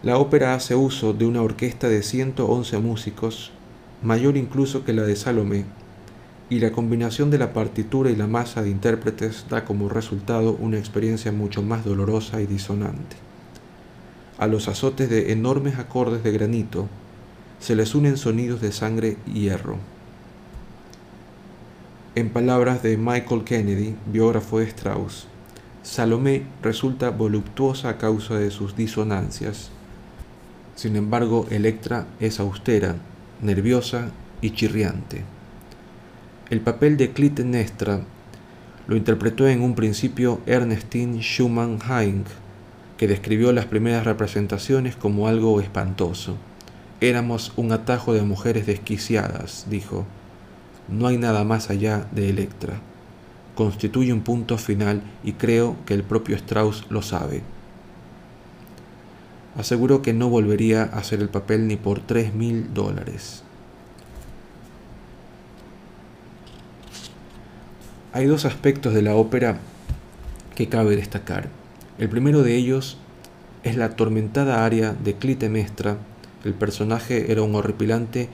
La 0.04 0.20
ópera 0.20 0.54
hace 0.54 0.76
uso 0.76 1.14
de 1.14 1.26
una 1.26 1.42
orquesta 1.42 1.90
de 1.90 2.04
111 2.04 2.78
músicos, 2.78 3.52
mayor 4.04 4.38
incluso 4.38 4.86
que 4.86 4.94
la 4.94 5.02
de 5.02 5.16
Salomé, 5.16 5.66
y 6.48 6.60
la 6.60 6.72
combinación 6.72 7.32
de 7.32 7.40
la 7.40 7.54
partitura 7.54 8.12
y 8.12 8.16
la 8.16 8.28
masa 8.28 8.62
de 8.62 8.70
intérpretes 8.70 9.48
da 9.50 9.66
como 9.66 9.90
resultado 9.90 10.56
una 10.60 10.78
experiencia 10.78 11.32
mucho 11.32 11.64
más 11.64 11.84
dolorosa 11.86 12.40
y 12.40 12.46
disonante. 12.46 13.16
A 14.38 14.46
los 14.46 14.68
azotes 14.68 15.10
de 15.10 15.32
enormes 15.32 15.80
acordes 15.80 16.24
de 16.24 16.32
granito 16.32 16.88
se 17.60 17.76
les 17.76 17.96
unen 17.96 18.16
sonidos 18.16 18.62
de 18.62 18.72
sangre 18.72 19.18
y 19.26 19.40
hierro. 19.40 19.80
En 22.14 22.30
palabras 22.30 22.84
de 22.84 22.98
Michael 22.98 23.46
Kennedy, 23.46 23.96
biógrafo 24.06 24.60
de 24.60 24.66
Strauss, 24.66 25.28
Salomé 25.82 26.44
resulta 26.62 27.10
voluptuosa 27.10 27.88
a 27.88 27.98
causa 27.98 28.38
de 28.38 28.52
sus 28.52 28.76
disonancias. 28.76 29.70
Sin 30.76 30.98
embargo, 30.98 31.48
Electra 31.52 32.08
es 32.20 32.42
austera, 32.42 32.98
nerviosa 33.42 34.10
y 34.42 34.52
chirriante. 34.52 35.24
El 36.50 36.60
papel 36.60 36.98
de 36.98 37.12
Clytemnestra 37.12 38.02
lo 38.88 38.98
interpretó 38.98 39.48
en 39.48 39.62
un 39.62 39.74
principio 39.74 40.42
Ernestine 40.48 41.22
Schumann 41.22 41.80
Heink, 41.90 42.28
que 42.98 43.08
describió 43.08 43.54
las 43.54 43.68
primeras 43.68 44.04
representaciones 44.04 44.98
como 44.98 45.30
algo 45.30 45.62
espantoso. 45.62 46.36
Éramos 47.00 47.54
un 47.56 47.72
atajo 47.72 48.14
de 48.14 48.24
mujeres 48.24 48.66
desquiciadas, 48.66 49.68
dijo. 49.70 50.06
No 50.92 51.08
hay 51.08 51.18
nada 51.18 51.46
más 51.46 51.70
allá 51.70 52.08
de 52.12 52.30
Electra. 52.30 52.82
Constituye 53.56 54.12
un 54.12 54.22
punto 54.22 54.58
final 54.58 55.02
y 55.24 55.34
creo 55.34 55.78
que 55.86 55.94
el 55.94 56.04
propio 56.04 56.36
Strauss 56.36 56.86
lo 56.90 57.02
sabe. 57.02 57.44
Aseguró 59.58 60.02
que 60.02 60.14
no 60.14 60.30
volvería 60.30 60.84
a 60.84 61.00
hacer 61.00 61.22
el 61.22 61.30
papel 61.30 61.68
ni 61.68 61.78
por 61.78 62.02
tres 62.02 62.34
mil 62.34 62.74
dólares. 62.74 63.44
Hay 68.14 68.26
dos 68.26 68.44
aspectos 68.44 68.94
de 68.94 69.02
la 69.02 69.16
ópera 69.16 69.60
que 70.56 70.68
cabe 70.68 70.98
destacar. 70.98 71.48
El 71.98 72.10
primero 72.10 72.44
de 72.44 72.56
ellos 72.56 72.98
es 73.64 73.78
la 73.78 73.86
atormentada 73.86 74.66
aria 74.66 74.94
de 74.94 75.14
Clitemestra. 75.14 75.98
El 76.44 76.54
personaje 76.54 77.32
era 77.32 77.42
un 77.44 77.56
horripilante 77.56 78.28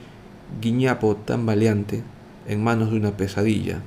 guiñapo 0.60 1.14
tan 1.14 1.46
valiente 1.46 2.02
en 2.48 2.64
manos 2.64 2.90
de 2.90 2.96
una 2.96 3.16
pesadilla. 3.16 3.80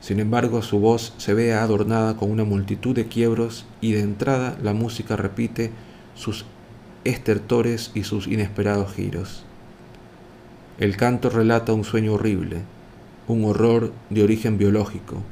Sin 0.00 0.20
embargo, 0.20 0.62
su 0.62 0.78
voz 0.78 1.14
se 1.16 1.34
ve 1.34 1.54
adornada 1.54 2.16
con 2.16 2.30
una 2.30 2.44
multitud 2.44 2.94
de 2.94 3.06
quiebros 3.06 3.64
y 3.80 3.92
de 3.92 4.00
entrada 4.00 4.58
la 4.62 4.72
música 4.72 5.16
repite 5.16 5.70
sus 6.14 6.44
estertores 7.04 7.90
y 7.94 8.04
sus 8.04 8.26
inesperados 8.26 8.92
giros. 8.92 9.44
El 10.78 10.96
canto 10.96 11.30
relata 11.30 11.72
un 11.72 11.84
sueño 11.84 12.14
horrible, 12.14 12.58
un 13.26 13.44
horror 13.44 13.92
de 14.10 14.22
origen 14.22 14.58
biológico, 14.58 15.22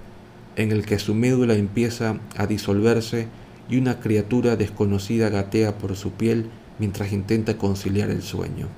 en 0.56 0.72
el 0.72 0.84
que 0.86 0.98
su 0.98 1.14
médula 1.14 1.54
empieza 1.54 2.18
a 2.36 2.46
disolverse 2.46 3.28
y 3.68 3.78
una 3.78 4.00
criatura 4.00 4.56
desconocida 4.56 5.28
gatea 5.28 5.78
por 5.78 5.96
su 5.96 6.12
piel 6.12 6.50
mientras 6.78 7.12
intenta 7.12 7.56
conciliar 7.58 8.10
el 8.10 8.22
sueño. 8.22 8.68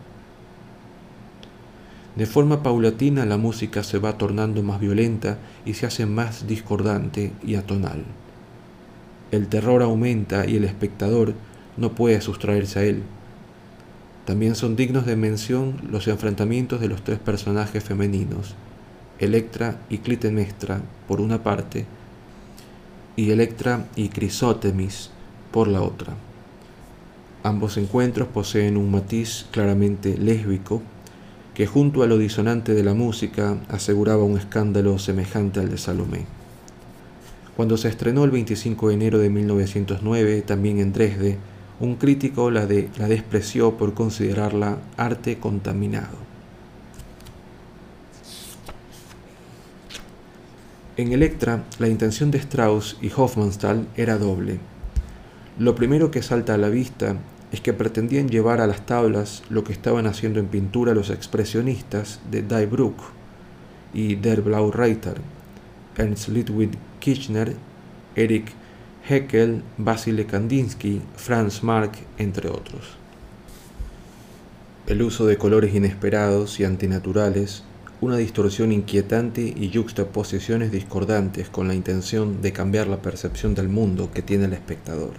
De 2.19 2.27
forma 2.27 2.65
paulatina 2.65 3.25
la 3.27 3.37
música 3.37 3.85
se 3.85 4.01
va 4.01 4.19
tornando 4.19 4.61
más 4.65 4.81
violenta 4.81 5.39
y 5.65 5.75
se 5.75 5.87
hace 5.87 6.05
más 6.05 6.49
discordante 6.49 7.31
y 7.47 7.55
atonal. 7.55 8.03
El 9.31 9.47
terror 9.47 9.83
aumenta 9.83 10.45
y 10.45 10.57
el 10.57 10.65
espectador 10.65 11.35
no 11.77 11.95
puede 11.95 12.21
sustraerse 12.21 12.79
a 12.81 12.83
él. 12.83 13.05
También 14.25 14.57
son 14.57 14.75
dignos 14.75 15.07
de 15.07 15.15
mención 15.15 15.81
los 15.89 16.09
enfrentamientos 16.09 16.81
de 16.81 16.89
los 16.89 17.05
tres 17.05 17.21
personajes 17.21 17.85
femeninos, 17.85 18.57
Electra 19.21 19.81
y 19.89 19.99
Clitemnestra 19.99 20.81
por 21.07 21.21
una 21.21 21.45
parte, 21.45 21.87
y 23.15 23.31
Electra 23.31 23.87
y 23.95 24.09
Crisótemis 24.09 25.11
por 25.53 25.69
la 25.69 25.83
otra. 25.83 26.15
Ambos 27.45 27.77
encuentros 27.77 28.27
poseen 28.27 28.77
un 28.77 28.91
matiz 28.91 29.47
claramente 29.53 30.19
lésbico, 30.19 30.83
que 31.59 31.67
junto 31.67 32.05
a 32.05 32.07
lo 32.07 32.19
disonante 32.19 32.73
de 32.73 32.85
la 32.85 32.95
música 32.95 33.59
aseguraba 33.69 34.23
un 34.23 34.39
escándalo 34.39 34.97
semejante 35.01 35.59
al 35.59 35.69
de 35.69 35.77
Salomé. 35.77 36.25
Cuando 37.57 37.77
se 37.77 37.89
estrenó 37.89 38.23
el 38.23 38.31
25 38.31 38.87
de 38.87 38.95
enero 38.95 39.19
de 39.19 39.29
1909, 39.29 40.43
también 40.43 40.79
en 40.79 40.93
Dresde, 40.93 41.37
un 41.81 41.97
crítico 41.97 42.53
la, 42.53 42.61
la 42.61 43.09
despreció 43.09 43.77
por 43.77 43.95
considerarla 43.95 44.79
arte 44.97 45.39
contaminado. 45.39 46.17
En 50.97 51.11
Electra, 51.11 51.65
la 51.81 51.89
intención 51.89 52.31
de 52.31 52.39
Strauss 52.39 52.99
y 53.03 53.11
Hofmannsthal 53.11 53.89
era 53.97 54.17
doble. 54.17 54.61
Lo 55.59 55.75
primero 55.75 56.13
que 56.13 56.23
salta 56.23 56.55
a 56.55 56.59
la 56.59 56.69
vista 56.69 57.17
es 57.53 57.61
que 57.61 57.73
pretendían 57.73 58.29
llevar 58.29 58.61
a 58.61 58.67
las 58.67 58.85
tablas 58.85 59.43
lo 59.49 59.65
que 59.65 59.73
estaban 59.73 60.07
haciendo 60.07 60.41
en 60.41 60.49
pintura 60.49 60.95
los 60.95 61.11
expresionistas 61.11 62.21
de 62.31 62.43
Die 62.43 62.67
Bruck 62.67 62.99
y 63.95 64.17
Der 64.17 64.45
Reiter, 64.45 65.17
Ernst 65.97 66.29
Ludwig 66.29 66.71
Kirchner, 67.01 67.55
Erich 68.15 68.53
Heckel, 69.09 69.63
Basile 69.79 70.27
Kandinsky, 70.27 71.01
Franz 71.17 71.63
Marc, 71.63 71.95
entre 72.19 72.51
otros. 72.51 72.97
El 74.87 75.03
uso 75.03 75.27
de 75.27 75.39
colores 75.39 75.75
inesperados 75.75 76.61
y 76.61 76.65
antinaturales 76.65 77.65
una 78.01 78.17
distorsión 78.17 78.71
inquietante 78.71 79.43
y 79.43 79.73
juxtaposiciones 79.75 80.71
discordantes 80.71 81.49
con 81.49 81.67
la 81.67 81.75
intención 81.75 82.41
de 82.43 82.53
cambiar 82.53 82.87
la 82.87 83.03
percepción 83.03 83.55
del 83.55 83.69
mundo 83.69 84.11
que 84.13 84.23
tiene 84.23 84.45
el 84.45 84.53
espectador. 84.53 85.15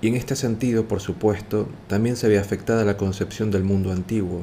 Y 0.00 0.08
en 0.08 0.14
este 0.14 0.36
sentido, 0.36 0.86
por 0.88 1.00
supuesto, 1.00 1.68
también 1.88 2.16
se 2.16 2.28
ve 2.28 2.38
afectada 2.38 2.84
la 2.84 2.96
concepción 2.96 3.50
del 3.50 3.64
mundo 3.64 3.92
antiguo. 3.92 4.42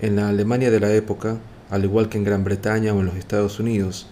En 0.00 0.16
la 0.16 0.28
Alemania 0.28 0.70
de 0.70 0.80
la 0.80 0.92
época, 0.92 1.36
al 1.70 1.84
igual 1.84 2.08
que 2.08 2.18
en 2.18 2.24
Gran 2.24 2.42
Bretaña 2.42 2.94
o 2.94 3.00
en 3.00 3.06
los 3.06 3.16
Estados 3.16 3.60
Unidos, 3.60 4.08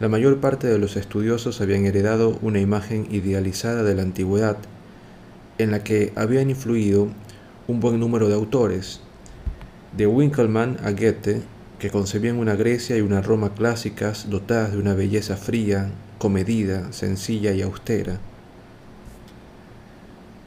la 0.00 0.08
mayor 0.08 0.40
parte 0.40 0.66
de 0.66 0.78
los 0.78 0.96
estudiosos 0.96 1.60
habían 1.60 1.86
heredado 1.86 2.38
una 2.42 2.60
imagen 2.60 3.06
idealizada 3.10 3.82
de 3.82 3.94
la 3.94 4.02
antigüedad, 4.02 4.58
en 5.58 5.70
la 5.70 5.82
que 5.82 6.12
habían 6.16 6.50
influido 6.50 7.08
un 7.66 7.80
buen 7.80 8.00
número 8.00 8.28
de 8.28 8.34
autores, 8.34 9.00
de 9.96 10.06
Winkelmann 10.06 10.78
a 10.82 10.90
Goethe, 10.90 11.42
que 11.78 11.90
concebían 11.90 12.38
una 12.38 12.54
Grecia 12.54 12.96
y 12.96 13.00
una 13.00 13.22
Roma 13.22 13.54
clásicas 13.54 14.28
dotadas 14.30 14.72
de 14.72 14.78
una 14.78 14.94
belleza 14.94 15.36
fría, 15.36 15.90
comedida, 16.18 16.92
sencilla 16.92 17.52
y 17.52 17.62
austera. 17.62 18.18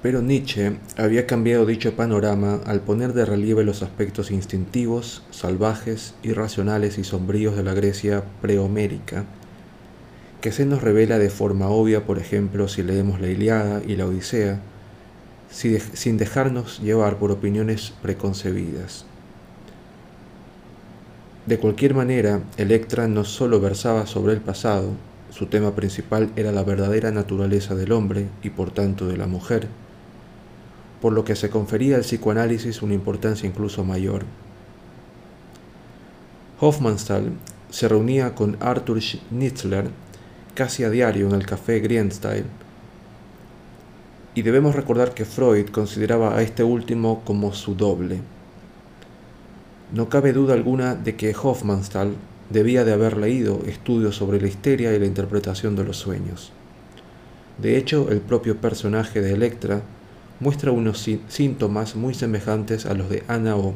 Pero 0.05 0.21
Nietzsche 0.21 0.77
había 0.97 1.25
cambiado 1.25 1.65
dicho 1.65 1.95
panorama 1.95 2.59
al 2.67 2.81
poner 2.81 3.13
de 3.13 3.25
relieve 3.25 3.63
los 3.63 3.81
aspectos 3.81 4.29
instintivos, 4.29 5.23
salvajes, 5.31 6.13
irracionales 6.21 6.99
y 6.99 7.03
sombríos 7.03 7.55
de 7.55 7.63
la 7.63 7.73
Grecia 7.73 8.23
prehomérica, 8.39 9.25
que 10.41 10.51
se 10.51 10.67
nos 10.67 10.83
revela 10.83 11.17
de 11.17 11.31
forma 11.31 11.69
obvia, 11.69 12.05
por 12.05 12.19
ejemplo, 12.19 12.67
si 12.67 12.83
leemos 12.83 13.19
la 13.19 13.29
Iliada 13.29 13.81
y 13.83 13.95
la 13.95 14.05
Odisea, 14.05 14.59
sin 15.49 16.17
dejarnos 16.17 16.81
llevar 16.81 17.17
por 17.17 17.31
opiniones 17.31 17.91
preconcebidas. 18.03 19.07
De 21.47 21.57
cualquier 21.57 21.95
manera, 21.95 22.41
Electra 22.57 23.07
no 23.07 23.23
solo 23.23 23.59
versaba 23.59 24.05
sobre 24.05 24.33
el 24.33 24.41
pasado, 24.41 24.91
su 25.31 25.47
tema 25.47 25.73
principal 25.73 26.29
era 26.35 26.51
la 26.51 26.61
verdadera 26.61 27.09
naturaleza 27.09 27.73
del 27.73 27.91
hombre 27.91 28.27
y 28.43 28.51
por 28.51 28.69
tanto 28.69 29.07
de 29.07 29.17
la 29.17 29.25
mujer, 29.25 29.67
por 31.05 31.13
lo 31.13 31.23
que 31.23 31.35
se 31.35 31.51
confería 31.51 31.97
al 31.97 32.01
psicoanálisis 32.01 32.81
una 32.81 32.95
importancia 32.95 33.47
incluso 33.47 33.83
mayor. 33.83 34.23
Hofmannsthal 36.59 37.29
se 37.69 37.87
reunía 37.87 38.33
con 38.33 38.57
Arthur 38.59 38.99
Schnitzler 38.99 39.91
casi 40.55 40.83
a 40.83 40.89
diario 40.89 41.27
en 41.27 41.35
el 41.35 41.45
café 41.45 41.79
Grienstein, 41.79 42.45
y 44.33 44.41
debemos 44.41 44.73
recordar 44.73 45.13
que 45.13 45.25
Freud 45.25 45.69
consideraba 45.69 46.35
a 46.35 46.41
este 46.41 46.63
último 46.63 47.21
como 47.23 47.53
su 47.53 47.75
doble. 47.75 48.21
No 49.93 50.09
cabe 50.09 50.33
duda 50.33 50.55
alguna 50.55 50.95
de 50.95 51.15
que 51.15 51.35
Hofmannsthal 51.39 52.15
debía 52.49 52.83
de 52.83 52.93
haber 52.93 53.17
leído 53.17 53.61
estudios 53.67 54.15
sobre 54.15 54.41
la 54.41 54.47
histeria 54.47 54.91
y 54.91 54.97
la 54.97 55.05
interpretación 55.05 55.75
de 55.75 55.83
los 55.83 55.97
sueños. 55.97 56.51
De 57.59 57.77
hecho, 57.77 58.09
el 58.09 58.21
propio 58.21 58.57
personaje 58.57 59.21
de 59.21 59.33
Electra 59.33 59.83
muestra 60.39 60.71
unos 60.71 61.07
síntomas 61.27 61.95
muy 61.95 62.13
semejantes 62.13 62.85
a 62.85 62.93
los 62.93 63.09
de 63.09 63.23
Anna 63.27 63.55
O, 63.55 63.73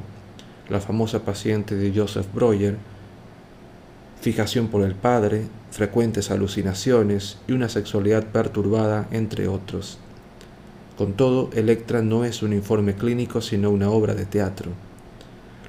la 0.69 0.81
famosa 0.81 1.23
paciente 1.23 1.75
de 1.75 1.97
Joseph 1.97 2.27
Breuer, 2.33 2.77
fijación 4.21 4.67
por 4.67 4.83
el 4.83 4.95
padre, 4.95 5.43
frecuentes 5.71 6.31
alucinaciones 6.31 7.37
y 7.47 7.53
una 7.53 7.69
sexualidad 7.69 8.25
perturbada, 8.27 9.07
entre 9.11 9.47
otros. 9.47 9.97
Con 10.97 11.13
todo, 11.13 11.49
Electra 11.53 12.01
no 12.01 12.25
es 12.25 12.43
un 12.43 12.51
informe 12.51 12.95
clínico, 12.95 13.41
sino 13.41 13.69
una 13.69 13.89
obra 13.89 14.15
de 14.15 14.25
teatro. 14.25 14.71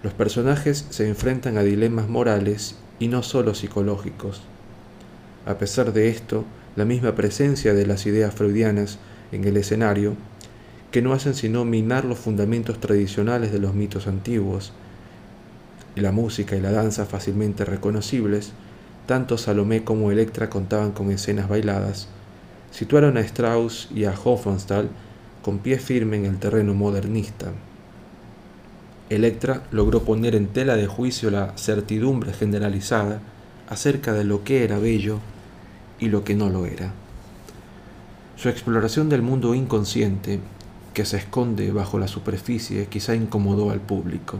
Los 0.02 0.12
personajes 0.12 0.86
se 0.90 1.08
enfrentan 1.08 1.56
a 1.56 1.62
dilemas 1.62 2.08
morales 2.08 2.74
y 2.98 3.08
no 3.08 3.22
solo 3.22 3.54
psicológicos. 3.54 4.42
A 5.46 5.58
pesar 5.58 5.92
de 5.92 6.08
esto, 6.08 6.44
la 6.74 6.84
misma 6.84 7.14
presencia 7.14 7.74
de 7.74 7.86
las 7.86 8.06
ideas 8.06 8.34
freudianas 8.34 8.98
en 9.30 9.44
el 9.44 9.56
escenario 9.56 10.16
que 10.90 11.02
no 11.02 11.12
hacen 11.12 11.34
sino 11.34 11.64
minar 11.64 12.04
los 12.04 12.18
fundamentos 12.18 12.80
tradicionales 12.80 13.52
de 13.52 13.60
los 13.60 13.74
mitos 13.74 14.06
antiguos. 14.06 14.72
La 15.94 16.12
música 16.12 16.56
y 16.56 16.60
la 16.60 16.72
danza 16.72 17.06
fácilmente 17.06 17.64
reconocibles, 17.64 18.52
tanto 19.06 19.38
Salomé 19.38 19.84
como 19.84 20.10
Electra 20.10 20.50
contaban 20.50 20.92
con 20.92 21.10
escenas 21.10 21.48
bailadas, 21.48 22.08
situaron 22.70 23.16
a 23.16 23.20
Strauss 23.20 23.88
y 23.94 24.04
a 24.04 24.14
Hofmannsthal 24.22 24.88
con 25.42 25.58
pie 25.58 25.78
firme 25.78 26.16
en 26.16 26.26
el 26.26 26.38
terreno 26.38 26.74
modernista. 26.74 27.52
Electra 29.08 29.64
logró 29.72 30.02
poner 30.02 30.36
en 30.36 30.46
tela 30.46 30.76
de 30.76 30.86
juicio 30.86 31.30
la 31.30 31.56
certidumbre 31.56 32.32
generalizada 32.32 33.20
acerca 33.68 34.12
de 34.12 34.24
lo 34.24 34.44
que 34.44 34.62
era 34.62 34.78
bello 34.78 35.18
y 35.98 36.08
lo 36.08 36.22
que 36.22 36.34
no 36.34 36.48
lo 36.48 36.66
era. 36.66 36.92
Su 38.36 38.48
exploración 38.48 39.08
del 39.08 39.22
mundo 39.22 39.54
inconsciente 39.54 40.40
que 40.94 41.04
se 41.04 41.18
esconde 41.18 41.70
bajo 41.72 41.98
la 41.98 42.08
superficie 42.08 42.86
quizá 42.86 43.14
incomodó 43.14 43.70
al 43.70 43.80
público, 43.80 44.38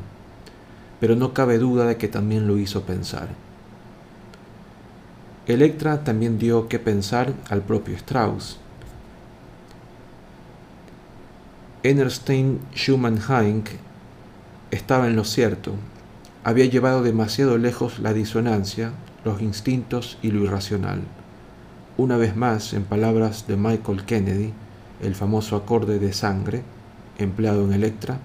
pero 0.99 1.17
no 1.17 1.33
cabe 1.33 1.59
duda 1.59 1.87
de 1.87 1.97
que 1.97 2.09
también 2.09 2.47
lo 2.47 2.59
hizo 2.59 2.83
pensar. 2.83 3.29
Electra 5.47 6.05
también 6.05 6.39
dio 6.39 6.69
que 6.69 6.79
pensar 6.79 7.33
al 7.49 7.63
propio 7.63 7.97
Strauss. 7.97 8.59
Enerstein 11.83 12.61
Schumann 12.75 13.19
Heink 13.19 13.71
estaba 14.71 15.07
en 15.07 15.17
lo 15.17 15.25
cierto, 15.25 15.75
había 16.45 16.67
llevado 16.67 17.03
demasiado 17.03 17.59
lejos 17.59 17.99
la 17.99 18.13
disonancia, 18.13 18.93
los 19.25 19.41
instintos 19.43 20.19
y 20.23 20.31
lo 20.31 20.45
irracional. 20.45 21.01
Una 21.97 22.17
vez 22.17 22.37
más, 22.37 22.73
en 22.73 22.85
palabras 22.85 23.47
de 23.47 23.57
Michael 23.57 24.05
Kennedy, 24.05 24.53
el 25.03 25.15
famoso 25.15 25.57
acorde 25.57 25.99
de 25.99 26.13
sangre 26.13 26.63
empleado 27.19 27.65
en 27.65 27.73
Electra, 27.73 28.19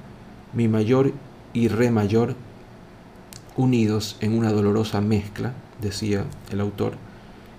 mi 0.54 0.68
mayor 0.68 1.14
y 1.54 1.68
re 1.68 1.92
mayor 1.92 2.36
unidos 3.56 4.18
en 4.20 4.38
una 4.38 4.52
dolorosa 4.52 5.02
mezcla, 5.02 5.54
decía 5.82 6.26
el 6.52 6.60
autor, 6.60 6.94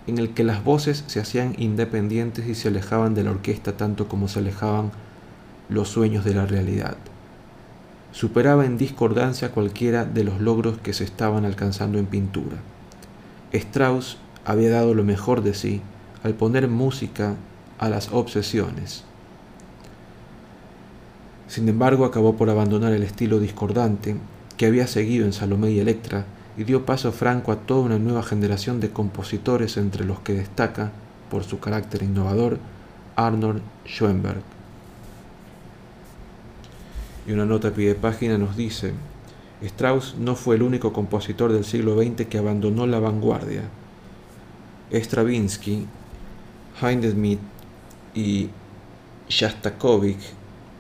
en 0.07 0.19
el 0.19 0.35
que 0.35 0.45
las 0.45 0.63
voces 0.63 1.05
se 1.07 1.21
hacían 1.21 1.55
independientes 1.59 2.47
y 2.47 2.55
se 2.55 2.69
alejaban 2.69 3.15
de 3.15 3.25
la 3.25 3.31
orquesta 3.31 3.77
tanto 3.77 4.09
como 4.09 4.29
se 4.29 4.39
alejaban 4.39 4.93
los 5.69 5.89
sueños 5.89 6.25
de 6.25 6.35
la 6.35 6.47
realidad. 6.47 6.97
Superaba 8.13 8.65
en 8.65 8.79
discordancia 8.79 9.51
cualquiera 9.51 10.05
de 10.05 10.25
los 10.25 10.41
logros 10.41 10.79
que 10.79 10.93
se 10.93 11.05
estaban 11.05 11.45
alcanzando 11.45 11.99
en 11.99 12.07
pintura. 12.07 12.57
Strauss 13.53 14.19
había 14.45 14.71
dado 14.71 14.95
lo 14.95 15.05
mejor 15.05 15.43
de 15.43 15.55
sí 15.55 15.83
al 16.23 16.35
poner 16.35 16.69
música 16.69 17.35
a 17.79 17.89
las 17.89 18.13
obsesiones. 18.13 19.05
Sin 21.49 21.69
embargo, 21.69 22.05
acabó 22.05 22.37
por 22.37 22.51
abandonar 22.51 22.93
el 22.93 23.03
estilo 23.03 23.39
discordante 23.39 24.17
que 24.57 24.67
había 24.67 24.87
seguido 24.87 25.25
en 25.25 25.33
Salomé 25.33 25.71
y 25.71 25.81
Electra 25.81 26.27
y 26.57 26.65
dio 26.65 26.87
paso 26.87 27.13
franco 27.13 27.53
a 27.53 27.57
toda 27.57 27.83
una 27.83 27.99
nueva 27.99 28.23
generación 28.23 28.81
de 28.81 28.91
compositores 28.91 29.77
entre 29.77 30.05
los 30.05 30.21
que 30.21 30.33
destaca, 30.33 30.93
por 31.31 31.45
su 31.45 31.59
carácter 31.59 32.03
innovador, 32.03 32.59
Arnold 33.17 33.61
Schoenberg. 33.85 34.43
Y 37.27 37.33
una 37.33 37.45
nota 37.45 37.69
a 37.69 37.71
pie 37.73 37.89
de 37.89 37.95
página 37.95 38.39
nos 38.39 38.57
dice, 38.57 38.93
Strauss 39.61 40.15
no 40.19 40.37
fue 40.37 40.57
el 40.57 40.63
único 40.63 40.93
compositor 40.93 41.53
del 41.53 41.65
siglo 41.65 42.01
XX 42.01 42.27
que 42.27 42.39
abandonó 42.39 42.87
la 42.87 43.01
vanguardia. 43.01 43.63
Stravinsky, 44.93 45.87
Hindemith 46.81 47.41
y 48.17 48.49
Shastakovich 49.29 50.33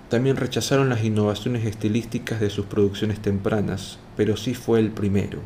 también 0.09 0.37
rechazaron 0.37 0.88
las 0.88 1.05
innovaciones 1.05 1.64
estilísticas 1.64 2.40
de 2.40 2.49
sus 2.49 2.66
producciones 2.66 3.20
tempranas, 3.20 3.99
pero 4.16 4.37
sí 4.37 4.55
fue 4.55 4.81
el 4.81 4.90
primero. 4.90 5.40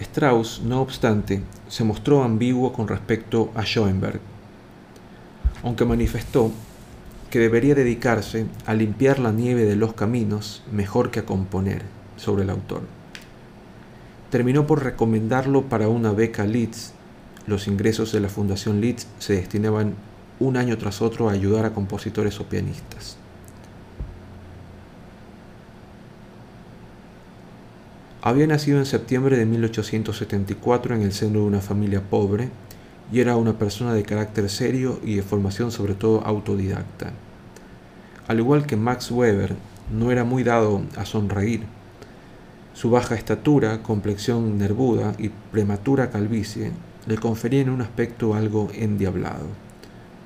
Strauss, 0.00 0.62
no 0.64 0.80
obstante, 0.80 1.42
se 1.68 1.84
mostró 1.84 2.22
ambiguo 2.22 2.72
con 2.72 2.88
respecto 2.88 3.52
a 3.54 3.62
Schoenberg, 3.62 4.20
aunque 5.62 5.84
manifestó 5.84 6.50
que 7.30 7.40
debería 7.40 7.74
dedicarse 7.74 8.46
a 8.64 8.74
limpiar 8.74 9.18
la 9.18 9.32
nieve 9.32 9.64
de 9.64 9.76
los 9.76 9.92
caminos 9.92 10.62
mejor 10.72 11.10
que 11.10 11.20
a 11.20 11.26
componer 11.26 11.82
sobre 12.16 12.44
el 12.44 12.50
autor 12.50 12.97
terminó 14.30 14.66
por 14.66 14.84
recomendarlo 14.84 15.62
para 15.62 15.88
una 15.88 16.12
beca 16.12 16.44
Leeds. 16.44 16.92
Los 17.46 17.66
ingresos 17.66 18.12
de 18.12 18.20
la 18.20 18.28
Fundación 18.28 18.80
Leeds 18.80 19.06
se 19.18 19.34
destinaban 19.34 19.94
un 20.38 20.56
año 20.56 20.76
tras 20.76 21.00
otro 21.00 21.28
a 21.28 21.32
ayudar 21.32 21.64
a 21.64 21.72
compositores 21.72 22.38
o 22.40 22.44
pianistas. 22.44 23.16
Había 28.20 28.46
nacido 28.46 28.78
en 28.78 28.86
septiembre 28.86 29.36
de 29.38 29.46
1874 29.46 30.94
en 30.94 31.02
el 31.02 31.12
seno 31.12 31.40
de 31.40 31.46
una 31.46 31.60
familia 31.60 32.02
pobre 32.02 32.50
y 33.10 33.20
era 33.20 33.36
una 33.36 33.58
persona 33.58 33.94
de 33.94 34.02
carácter 34.02 34.50
serio 34.50 35.00
y 35.02 35.14
de 35.14 35.22
formación 35.22 35.72
sobre 35.72 35.94
todo 35.94 36.22
autodidacta. 36.26 37.12
Al 38.26 38.40
igual 38.40 38.66
que 38.66 38.76
Max 38.76 39.10
Weber, 39.10 39.56
no 39.90 40.12
era 40.12 40.24
muy 40.24 40.42
dado 40.42 40.82
a 40.96 41.06
sonreír 41.06 41.77
su 42.78 42.90
baja 42.90 43.16
estatura, 43.16 43.82
complexión 43.82 44.56
nervuda 44.56 45.12
y 45.18 45.30
prematura 45.30 46.10
calvicie 46.10 46.70
le 47.08 47.16
conferían 47.16 47.70
un 47.70 47.80
aspecto 47.80 48.34
algo 48.34 48.68
endiablado, 48.72 49.46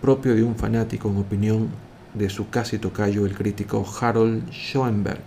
propio 0.03 0.35
de 0.35 0.43
un 0.43 0.55
fanático 0.55 1.09
en 1.09 1.17
opinión 1.17 1.71
de 2.13 2.29
su 2.29 2.51
casi 2.51 2.77
tocayo 2.77 3.25
el 3.25 3.35
crítico 3.35 3.87
Harold 3.99 4.51
Schoenberg. 4.51 5.23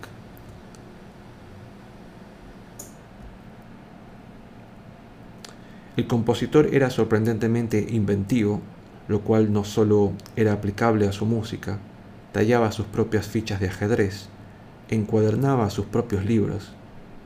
El 5.96 6.06
compositor 6.06 6.72
era 6.72 6.90
sorprendentemente 6.90 7.84
inventivo, 7.90 8.60
lo 9.08 9.22
cual 9.22 9.52
no 9.52 9.64
solo 9.64 10.12
era 10.36 10.52
aplicable 10.52 11.08
a 11.08 11.12
su 11.12 11.26
música, 11.26 11.80
tallaba 12.30 12.70
sus 12.70 12.86
propias 12.86 13.26
fichas 13.26 13.58
de 13.58 13.66
ajedrez, 13.66 14.28
encuadernaba 14.90 15.70
sus 15.70 15.86
propios 15.86 16.24
libros, 16.24 16.76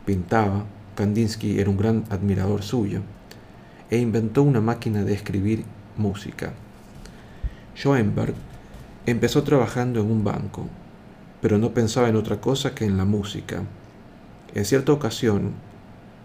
pintaba, 0.04 0.64
Kandinsky 0.94 1.58
era 1.60 1.70
un 1.70 1.76
gran 1.76 2.04
admirador 2.10 2.62
suyo, 2.62 3.00
e 3.90 3.98
inventó 3.98 4.42
una 4.42 4.60
máquina 4.60 5.04
de 5.04 5.14
escribir 5.14 5.64
música. 5.96 6.52
Schoenberg 7.74 8.34
empezó 9.06 9.42
trabajando 9.42 10.00
en 10.00 10.10
un 10.10 10.22
banco, 10.22 10.66
pero 11.40 11.58
no 11.58 11.72
pensaba 11.72 12.08
en 12.08 12.16
otra 12.16 12.40
cosa 12.40 12.74
que 12.74 12.84
en 12.84 12.96
la 12.96 13.04
música. 13.04 13.62
En 14.54 14.64
cierta 14.64 14.92
ocasión, 14.92 15.52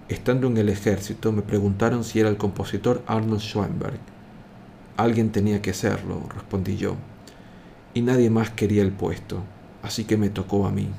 estando 0.10 0.48
en 0.48 0.58
el 0.58 0.70
ejército, 0.70 1.32
me 1.32 1.42
preguntaron 1.42 2.04
si 2.04 2.20
era 2.20 2.30
el 2.30 2.38
compositor 2.38 3.04
Arnold 3.08 3.42
Schoenberg. 3.42 4.00
Alguien 4.98 5.32
tenía 5.32 5.62
que 5.62 5.74
serlo, 5.74 6.24
respondí 6.34 6.78
yo, 6.78 6.96
y 7.94 8.02
nadie 8.02 8.30
más 8.30 8.50
quería 8.50 8.82
el 8.82 8.92
puesto, 8.92 9.42
así 9.82 10.04
que 10.06 10.18
me 10.18 10.30
tocó 10.30 10.66
a 10.66 10.72
mí. 10.72 10.90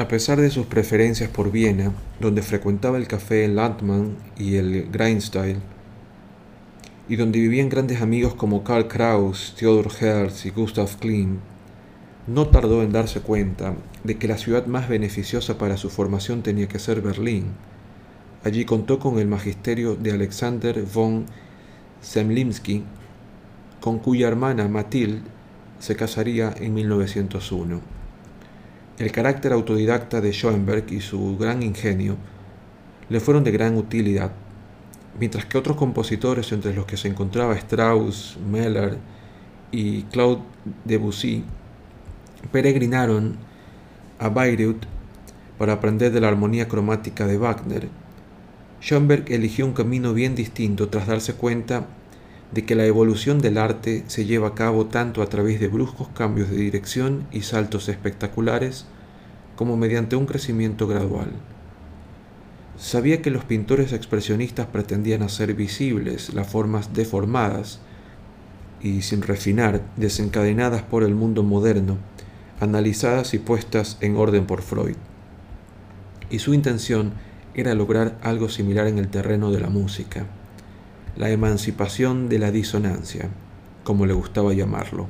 A 0.00 0.08
pesar 0.08 0.40
de 0.40 0.48
sus 0.48 0.64
preferencias 0.64 1.28
por 1.28 1.52
Viena, 1.52 1.92
donde 2.20 2.40
frecuentaba 2.40 2.96
el 2.96 3.06
café 3.06 3.46
Landmann 3.48 4.16
y 4.38 4.56
el 4.56 4.90
Grindstyle, 4.90 5.58
y 7.06 7.16
donde 7.16 7.38
vivían 7.38 7.68
grandes 7.68 8.00
amigos 8.00 8.34
como 8.34 8.64
Karl 8.64 8.88
Kraus, 8.88 9.54
Theodor 9.58 9.88
Herz 10.00 10.46
y 10.46 10.50
Gustav 10.52 10.88
Klimt, 10.98 11.40
no 12.26 12.48
tardó 12.48 12.82
en 12.82 12.92
darse 12.92 13.20
cuenta 13.20 13.74
de 14.02 14.16
que 14.16 14.26
la 14.26 14.38
ciudad 14.38 14.64
más 14.64 14.88
beneficiosa 14.88 15.58
para 15.58 15.76
su 15.76 15.90
formación 15.90 16.42
tenía 16.42 16.66
que 16.66 16.78
ser 16.78 17.02
Berlín. 17.02 17.48
Allí 18.42 18.64
contó 18.64 19.00
con 19.00 19.18
el 19.18 19.26
magisterio 19.26 19.96
de 19.96 20.12
Alexander 20.12 20.82
von 20.82 21.26
Semlinsky, 22.00 22.84
con 23.82 23.98
cuya 23.98 24.28
hermana 24.28 24.66
Mathilde 24.66 25.20
se 25.78 25.94
casaría 25.94 26.54
en 26.58 26.72
1901. 26.72 27.99
El 29.00 29.12
carácter 29.12 29.54
autodidacta 29.54 30.20
de 30.20 30.30
Schoenberg 30.30 30.92
y 30.92 31.00
su 31.00 31.38
gran 31.38 31.62
ingenio 31.62 32.18
le 33.08 33.18
fueron 33.18 33.44
de 33.44 33.50
gran 33.50 33.78
utilidad, 33.78 34.30
mientras 35.18 35.46
que 35.46 35.56
otros 35.56 35.78
compositores, 35.78 36.52
entre 36.52 36.74
los 36.74 36.84
que 36.84 36.98
se 36.98 37.08
encontraba 37.08 37.54
Strauss, 37.54 38.36
Mahler 38.46 38.98
y 39.72 40.02
Claude 40.02 40.42
Debussy, 40.84 41.44
peregrinaron 42.52 43.38
a 44.18 44.28
Bayreuth 44.28 44.84
para 45.56 45.72
aprender 45.72 46.12
de 46.12 46.20
la 46.20 46.28
armonía 46.28 46.68
cromática 46.68 47.26
de 47.26 47.38
Wagner. 47.38 47.88
Schoenberg 48.82 49.32
eligió 49.32 49.64
un 49.64 49.72
camino 49.72 50.12
bien 50.12 50.34
distinto 50.34 50.90
tras 50.90 51.06
darse 51.06 51.32
cuenta 51.32 51.86
de 52.52 52.64
que 52.64 52.74
la 52.74 52.84
evolución 52.84 53.40
del 53.40 53.58
arte 53.58 54.04
se 54.08 54.24
lleva 54.24 54.48
a 54.48 54.54
cabo 54.54 54.86
tanto 54.86 55.22
a 55.22 55.28
través 55.28 55.60
de 55.60 55.68
bruscos 55.68 56.08
cambios 56.08 56.50
de 56.50 56.56
dirección 56.56 57.26
y 57.30 57.42
saltos 57.42 57.88
espectaculares, 57.88 58.86
como 59.56 59.76
mediante 59.76 60.16
un 60.16 60.26
crecimiento 60.26 60.86
gradual. 60.86 61.30
Sabía 62.76 63.22
que 63.22 63.30
los 63.30 63.44
pintores 63.44 63.92
expresionistas 63.92 64.66
pretendían 64.66 65.22
hacer 65.22 65.54
visibles 65.54 66.32
las 66.34 66.48
formas 66.48 66.94
deformadas 66.94 67.80
y 68.80 69.02
sin 69.02 69.22
refinar, 69.22 69.82
desencadenadas 69.96 70.82
por 70.82 71.04
el 71.04 71.14
mundo 71.14 71.42
moderno, 71.42 71.98
analizadas 72.58 73.34
y 73.34 73.38
puestas 73.38 73.98
en 74.00 74.16
orden 74.16 74.46
por 74.46 74.62
Freud. 74.62 74.96
Y 76.30 76.38
su 76.38 76.54
intención 76.54 77.12
era 77.54 77.74
lograr 77.74 78.18
algo 78.22 78.48
similar 78.48 78.86
en 78.86 78.98
el 78.98 79.08
terreno 79.08 79.50
de 79.50 79.60
la 79.60 79.68
música 79.68 80.26
la 81.20 81.28
emancipación 81.28 82.30
de 82.30 82.38
la 82.38 82.50
disonancia, 82.50 83.28
como 83.84 84.06
le 84.06 84.14
gustaba 84.14 84.54
llamarlo. 84.54 85.06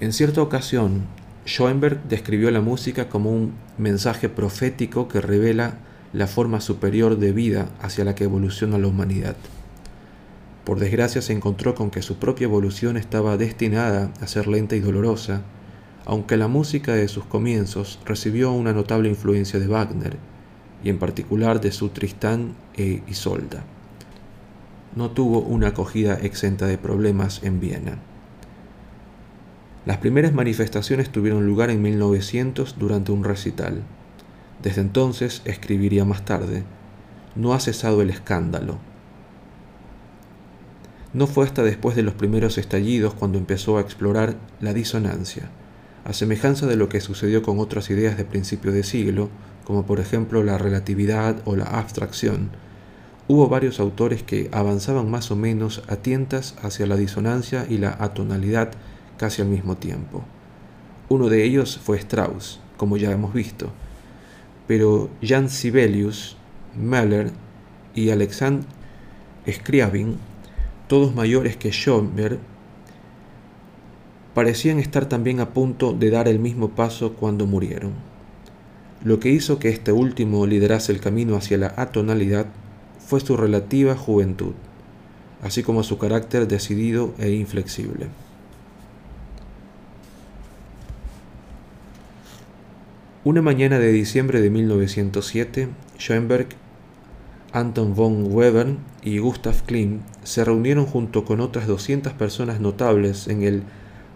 En 0.00 0.12
cierta 0.12 0.42
ocasión, 0.42 1.02
Schoenberg 1.46 2.02
describió 2.08 2.50
la 2.50 2.60
música 2.60 3.08
como 3.08 3.30
un 3.30 3.52
mensaje 3.78 4.28
profético 4.28 5.06
que 5.06 5.20
revela 5.20 5.74
la 6.12 6.26
forma 6.26 6.60
superior 6.60 7.20
de 7.20 7.30
vida 7.30 7.68
hacia 7.80 8.04
la 8.04 8.16
que 8.16 8.24
evoluciona 8.24 8.78
la 8.78 8.88
humanidad. 8.88 9.36
Por 10.64 10.80
desgracia 10.80 11.22
se 11.22 11.32
encontró 11.32 11.76
con 11.76 11.92
que 11.92 12.02
su 12.02 12.16
propia 12.16 12.46
evolución 12.46 12.96
estaba 12.96 13.36
destinada 13.36 14.10
a 14.20 14.26
ser 14.26 14.48
lenta 14.48 14.74
y 14.74 14.80
dolorosa, 14.80 15.42
aunque 16.04 16.36
la 16.36 16.48
música 16.48 16.94
de 16.94 17.06
sus 17.06 17.24
comienzos 17.24 18.00
recibió 18.04 18.50
una 18.50 18.72
notable 18.72 19.08
influencia 19.08 19.60
de 19.60 19.68
Wagner, 19.68 20.16
y 20.82 20.90
en 20.90 20.98
particular 20.98 21.60
de 21.60 21.72
su 21.72 21.88
Tristán 21.90 22.54
e 22.76 23.02
Isolda. 23.08 23.64
No 24.94 25.10
tuvo 25.10 25.40
una 25.40 25.68
acogida 25.68 26.14
exenta 26.14 26.66
de 26.66 26.78
problemas 26.78 27.42
en 27.42 27.60
Viena. 27.60 27.98
Las 29.86 29.98
primeras 29.98 30.32
manifestaciones 30.32 31.10
tuvieron 31.10 31.46
lugar 31.46 31.70
en 31.70 31.80
1900 31.80 32.76
durante 32.78 33.12
un 33.12 33.24
recital. 33.24 33.82
Desde 34.62 34.80
entonces, 34.80 35.40
escribiría 35.44 36.04
más 36.04 36.24
tarde, 36.24 36.64
no 37.36 37.54
ha 37.54 37.60
cesado 37.60 38.02
el 38.02 38.10
escándalo. 38.10 38.78
No 41.14 41.26
fue 41.26 41.46
hasta 41.46 41.62
después 41.62 41.96
de 41.96 42.02
los 42.02 42.14
primeros 42.14 42.58
estallidos 42.58 43.14
cuando 43.14 43.38
empezó 43.38 43.78
a 43.78 43.80
explorar 43.80 44.36
la 44.60 44.74
disonancia, 44.74 45.48
a 46.04 46.12
semejanza 46.12 46.66
de 46.66 46.76
lo 46.76 46.88
que 46.88 47.00
sucedió 47.00 47.42
con 47.42 47.58
otras 47.58 47.88
ideas 47.88 48.18
de 48.18 48.24
principio 48.24 48.72
de 48.72 48.82
siglo, 48.82 49.30
como 49.68 49.84
por 49.84 50.00
ejemplo 50.00 50.42
la 50.42 50.56
relatividad 50.56 51.42
o 51.44 51.54
la 51.54 51.66
abstracción, 51.66 52.48
hubo 53.28 53.48
varios 53.50 53.80
autores 53.80 54.22
que 54.22 54.48
avanzaban 54.50 55.10
más 55.10 55.30
o 55.30 55.36
menos 55.36 55.82
a 55.88 55.96
tientas 55.96 56.54
hacia 56.62 56.86
la 56.86 56.96
disonancia 56.96 57.66
y 57.68 57.76
la 57.76 57.94
atonalidad 58.00 58.70
casi 59.18 59.42
al 59.42 59.48
mismo 59.48 59.76
tiempo. 59.76 60.24
Uno 61.10 61.28
de 61.28 61.44
ellos 61.44 61.78
fue 61.84 61.98
Strauss, 61.98 62.60
como 62.78 62.96
ya 62.96 63.12
hemos 63.12 63.34
visto, 63.34 63.70
pero 64.66 65.10
Jan 65.22 65.50
Sibelius, 65.50 66.38
Mahler 66.74 67.30
y 67.94 68.08
Alexandre 68.08 68.66
Scriabin, 69.46 70.16
todos 70.86 71.14
mayores 71.14 71.58
que 71.58 71.72
Schoenberg, 71.72 72.38
parecían 74.32 74.78
estar 74.78 75.10
también 75.10 75.40
a 75.40 75.50
punto 75.50 75.92
de 75.92 76.08
dar 76.08 76.26
el 76.26 76.38
mismo 76.38 76.70
paso 76.70 77.12
cuando 77.12 77.46
murieron. 77.46 78.07
Lo 79.04 79.20
que 79.20 79.30
hizo 79.30 79.58
que 79.58 79.68
este 79.68 79.92
último 79.92 80.46
liderase 80.46 80.92
el 80.92 81.00
camino 81.00 81.36
hacia 81.36 81.56
la 81.56 81.72
atonalidad 81.76 82.46
fue 82.98 83.20
su 83.20 83.36
relativa 83.36 83.96
juventud, 83.96 84.54
así 85.42 85.62
como 85.62 85.82
su 85.82 85.98
carácter 85.98 86.48
decidido 86.48 87.14
e 87.18 87.30
inflexible. 87.30 88.08
Una 93.24 93.42
mañana 93.42 93.78
de 93.78 93.92
diciembre 93.92 94.40
de 94.40 94.50
1907, 94.50 95.68
Schoenberg, 95.98 96.48
Anton 97.52 97.94
von 97.94 98.32
Webern 98.32 98.78
y 99.02 99.18
Gustav 99.18 99.62
Klimt 99.64 100.02
se 100.22 100.44
reunieron 100.44 100.86
junto 100.86 101.24
con 101.24 101.40
otras 101.40 101.66
200 101.66 102.12
personas 102.14 102.60
notables 102.60 103.28
en 103.28 103.42
el 103.42 103.62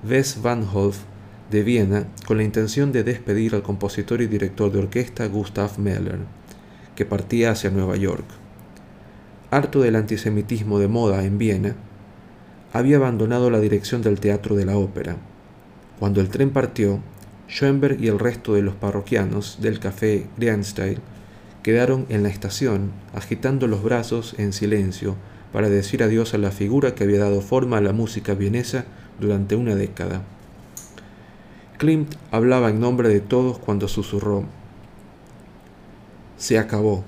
Westbahnhof 0.08 0.98
de 1.52 1.62
Viena 1.62 2.06
con 2.26 2.38
la 2.38 2.42
intención 2.42 2.90
de 2.90 3.04
despedir 3.04 3.54
al 3.54 3.62
compositor 3.62 4.22
y 4.22 4.26
director 4.26 4.72
de 4.72 4.80
orquesta 4.80 5.26
Gustav 5.26 5.78
Mahler, 5.78 6.18
que 6.96 7.04
partía 7.04 7.52
hacia 7.52 7.70
Nueva 7.70 7.96
York. 7.96 8.24
Harto 9.50 9.80
del 9.82 9.96
antisemitismo 9.96 10.78
de 10.78 10.88
moda 10.88 11.24
en 11.24 11.38
Viena, 11.38 11.76
había 12.72 12.96
abandonado 12.96 13.50
la 13.50 13.60
dirección 13.60 14.00
del 14.02 14.18
teatro 14.18 14.56
de 14.56 14.64
la 14.64 14.78
ópera. 14.78 15.16
Cuando 16.00 16.22
el 16.22 16.30
tren 16.30 16.50
partió, 16.50 17.00
Schoenberg 17.48 18.02
y 18.02 18.08
el 18.08 18.18
resto 18.18 18.54
de 18.54 18.62
los 18.62 18.74
parroquianos 18.74 19.58
del 19.60 19.78
café 19.78 20.26
Grandstyle 20.38 21.00
quedaron 21.62 22.06
en 22.08 22.22
la 22.22 22.30
estación 22.30 22.92
agitando 23.14 23.66
los 23.66 23.82
brazos 23.82 24.34
en 24.38 24.54
silencio 24.54 25.16
para 25.52 25.68
decir 25.68 26.02
adiós 26.02 26.32
a 26.32 26.38
la 26.38 26.50
figura 26.50 26.94
que 26.94 27.04
había 27.04 27.18
dado 27.18 27.42
forma 27.42 27.76
a 27.76 27.82
la 27.82 27.92
música 27.92 28.32
vienesa 28.32 28.86
durante 29.20 29.54
una 29.54 29.74
década. 29.74 30.22
Klimt 31.82 32.14
hablaba 32.30 32.70
en 32.70 32.78
nombre 32.78 33.08
de 33.08 33.18
todos 33.18 33.58
cuando 33.58 33.88
susurró, 33.88 34.44
se 36.36 36.56
acabó. 36.56 37.02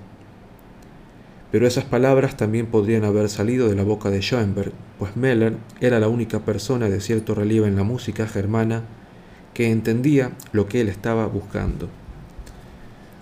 Pero 1.52 1.68
esas 1.68 1.84
palabras 1.84 2.36
también 2.36 2.66
podrían 2.66 3.04
haber 3.04 3.28
salido 3.28 3.68
de 3.68 3.76
la 3.76 3.84
boca 3.84 4.10
de 4.10 4.20
Schoenberg, 4.20 4.72
pues 4.98 5.16
Mahler 5.16 5.58
era 5.80 6.00
la 6.00 6.08
única 6.08 6.40
persona 6.40 6.88
de 6.88 7.00
cierto 7.00 7.36
relieve 7.36 7.68
en 7.68 7.76
la 7.76 7.84
música 7.84 8.26
germana 8.26 8.82
que 9.54 9.70
entendía 9.70 10.32
lo 10.50 10.66
que 10.66 10.80
él 10.80 10.88
estaba 10.88 11.28
buscando. 11.28 11.88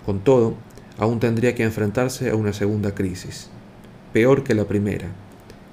Con 0.07 0.21
todo, 0.21 0.55
aún 0.97 1.19
tendría 1.19 1.53
que 1.53 1.61
enfrentarse 1.61 2.31
a 2.31 2.35
una 2.35 2.53
segunda 2.53 2.95
crisis, 2.95 3.51
peor 4.11 4.43
que 4.43 4.55
la 4.55 4.65
primera, 4.65 5.09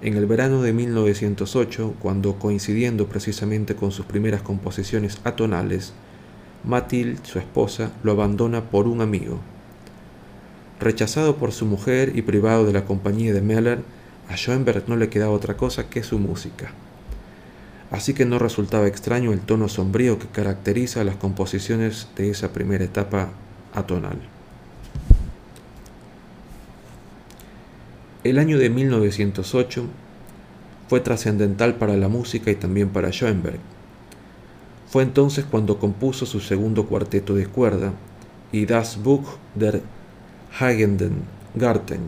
en 0.03 0.17
el 0.17 0.27
verano 0.27 0.63
de 0.63 0.73
1908, 0.73 1.95
cuando 2.01 2.39
coincidiendo 2.39 3.07
precisamente 3.07 3.77
con 3.77 3.93
sus 3.93 4.07
primeras 4.07 4.43
composiciones 4.43 5.21
atonales, 5.25 5.93
Mathilde, 6.65 7.21
su 7.23 7.39
esposa, 7.39 7.93
lo 8.03 8.13
abandona 8.13 8.71
por 8.71 8.87
un 8.87 9.01
amigo. 9.01 9.41
Rechazado 10.79 11.37
por 11.37 11.53
su 11.53 11.67
mujer 11.67 12.13
y 12.15 12.23
privado 12.23 12.65
de 12.65 12.73
la 12.73 12.87
compañía 12.87 13.35
de 13.35 13.43
Mahler, 13.43 13.81
a 14.29 14.37
Schoenberg 14.37 14.85
no 14.89 14.97
le 14.97 15.11
quedaba 15.11 15.33
otra 15.33 15.57
cosa 15.57 15.91
que 15.91 16.03
su 16.03 16.19
música. 16.19 16.73
Así 17.91 18.15
que 18.15 18.25
no 18.25 18.39
resultaba 18.39 18.87
extraño 18.87 19.33
el 19.33 19.41
tono 19.41 19.69
sombrío 19.69 20.19
que 20.19 20.29
caracteriza 20.29 21.05
las 21.05 21.17
composiciones 21.17 22.09
de 22.17 22.31
esa 22.31 22.53
primera 22.53 22.85
etapa 22.85 23.31
atonal. 23.75 24.40
El 28.23 28.39
año 28.39 28.59
de 28.59 28.69
1908 28.69 29.87
fue 30.89 31.01
trascendental 31.01 31.77
para 31.77 31.97
la 31.97 32.09
música 32.09 32.51
y 32.51 32.55
también 32.55 32.91
para 32.91 33.11
Schoenberg. 33.13 33.61
Fue 34.91 35.03
entonces 35.03 35.47
cuando 35.51 35.79
compuso 35.79 36.27
su 36.27 36.41
segundo 36.41 36.85
cuarteto 36.87 37.35
de 37.35 37.47
cuerda 37.47 37.95
y 38.53 38.67
Das 38.67 39.03
Buch 39.03 39.25
der 39.55 39.81
Hagenden 40.59 41.23
Garten. 41.55 42.01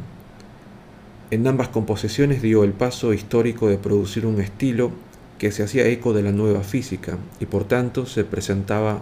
En 1.30 1.46
ambas 1.46 1.68
composiciones 1.68 2.42
dio 2.42 2.62
el 2.62 2.72
paso 2.72 3.14
histórico 3.14 3.68
de 3.68 3.78
producir 3.78 4.26
un 4.26 4.38
estilo 4.38 4.90
que 5.38 5.50
se 5.50 5.62
hacía 5.62 5.86
eco 5.86 6.12
de 6.12 6.24
la 6.24 6.32
nueva 6.32 6.60
física 6.60 7.16
y 7.40 7.46
por 7.46 7.64
tanto 7.64 8.04
se 8.04 8.24
presentaba 8.24 9.00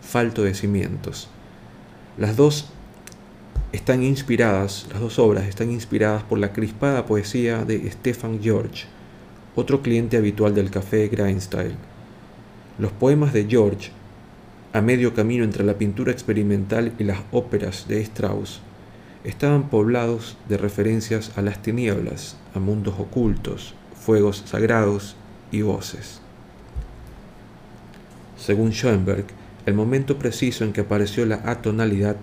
falto 0.00 0.42
de 0.42 0.54
cimientos. 0.54 1.28
Las 2.16 2.36
dos 2.36 2.72
están 3.72 4.02
inspiradas, 4.02 4.86
las 4.90 5.00
dos 5.00 5.18
obras 5.18 5.46
están 5.46 5.70
inspiradas 5.70 6.22
por 6.22 6.38
la 6.38 6.52
crispada 6.52 7.04
poesía 7.04 7.64
de 7.64 7.90
Stefan 7.90 8.40
George, 8.42 8.86
otro 9.56 9.82
cliente 9.82 10.16
habitual 10.16 10.54
del 10.54 10.70
café 10.70 11.08
Grindstyle. 11.08 11.74
Los 12.78 12.92
poemas 12.92 13.32
de 13.34 13.44
George, 13.44 13.90
a 14.72 14.80
medio 14.80 15.12
camino 15.12 15.44
entre 15.44 15.64
la 15.64 15.74
pintura 15.74 16.12
experimental 16.12 16.92
y 16.98 17.04
las 17.04 17.18
óperas 17.30 17.86
de 17.88 18.00
Strauss, 18.00 18.60
estaban 19.24 19.68
poblados 19.68 20.38
de 20.48 20.56
referencias 20.56 21.32
a 21.36 21.42
las 21.42 21.60
tinieblas, 21.60 22.36
a 22.54 22.60
mundos 22.60 22.94
ocultos, 22.98 23.74
fuegos 23.94 24.44
sagrados 24.46 25.16
y 25.50 25.60
voces. 25.60 26.22
Según 28.38 28.70
Schoenberg, 28.70 29.26
el 29.66 29.74
momento 29.74 30.18
preciso 30.18 30.64
en 30.64 30.72
que 30.72 30.82
apareció 30.82 31.26
la 31.26 31.42
atonalidad 31.44 32.16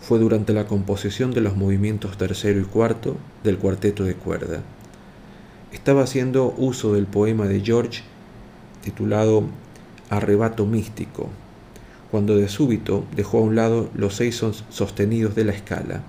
fue 0.00 0.18
durante 0.18 0.52
la 0.52 0.66
composición 0.66 1.32
de 1.32 1.40
los 1.40 1.56
movimientos 1.56 2.16
tercero 2.16 2.60
y 2.60 2.64
cuarto 2.64 3.16
del 3.44 3.58
cuarteto 3.58 4.04
de 4.04 4.14
cuerda. 4.14 4.62
Estaba 5.72 6.02
haciendo 6.02 6.54
uso 6.56 6.94
del 6.94 7.06
poema 7.06 7.46
de 7.46 7.60
George 7.60 8.02
titulado 8.82 9.44
Arrebato 10.08 10.66
místico, 10.66 11.28
cuando 12.10 12.36
de 12.36 12.48
súbito 12.48 13.04
dejó 13.14 13.38
a 13.38 13.42
un 13.42 13.54
lado 13.54 13.88
los 13.94 14.16
seis 14.16 14.42
sostenidos 14.70 15.34
de 15.34 15.44
la 15.44 15.52
escala. 15.52 16.02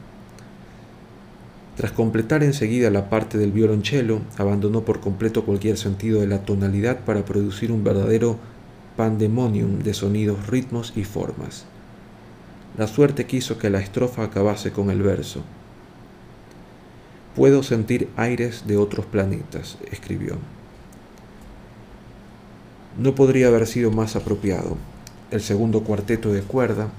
Tras 1.78 1.92
completar 1.92 2.44
enseguida 2.44 2.90
la 2.90 3.10
parte 3.10 3.38
del 3.38 3.52
violonchelo, 3.52 4.22
abandonó 4.38 4.82
por 4.82 5.00
completo 5.00 5.46
cualquier 5.46 5.78
sentido 5.78 6.22
de 6.22 6.28
la 6.28 6.44
tonalidad 6.44 7.02
para 7.02 7.26
producir 7.26 7.72
un 7.72 7.84
verdadero 7.84 8.38
pandemonium 8.98 9.80
de 9.80 9.94
sonidos, 9.94 10.48
ritmos 10.48 10.94
y 10.96 11.04
formas. 11.04 11.66
La 12.78 12.88
suerte 12.88 13.26
quiso 13.26 13.58
que 13.58 13.70
la 13.70 13.82
estrofa 13.82 14.24
acabase 14.24 14.72
con 14.72 14.90
el 14.92 15.02
verso. 15.02 15.44
Puedo 17.36 17.64
sentir 17.64 18.08
aires 18.16 18.64
de 18.66 18.78
otros 18.78 19.06
planetas, 19.06 19.78
escribió. 19.92 20.38
No 22.98 23.14
podría 23.14 23.48
haber 23.48 23.68
sido 23.68 23.92
más 23.92 24.16
apropiado. 24.16 24.78
El 25.32 25.42
segundo 25.42 25.84
cuarteto 25.84 26.32
de 26.32 26.44
cuerda 26.44 26.90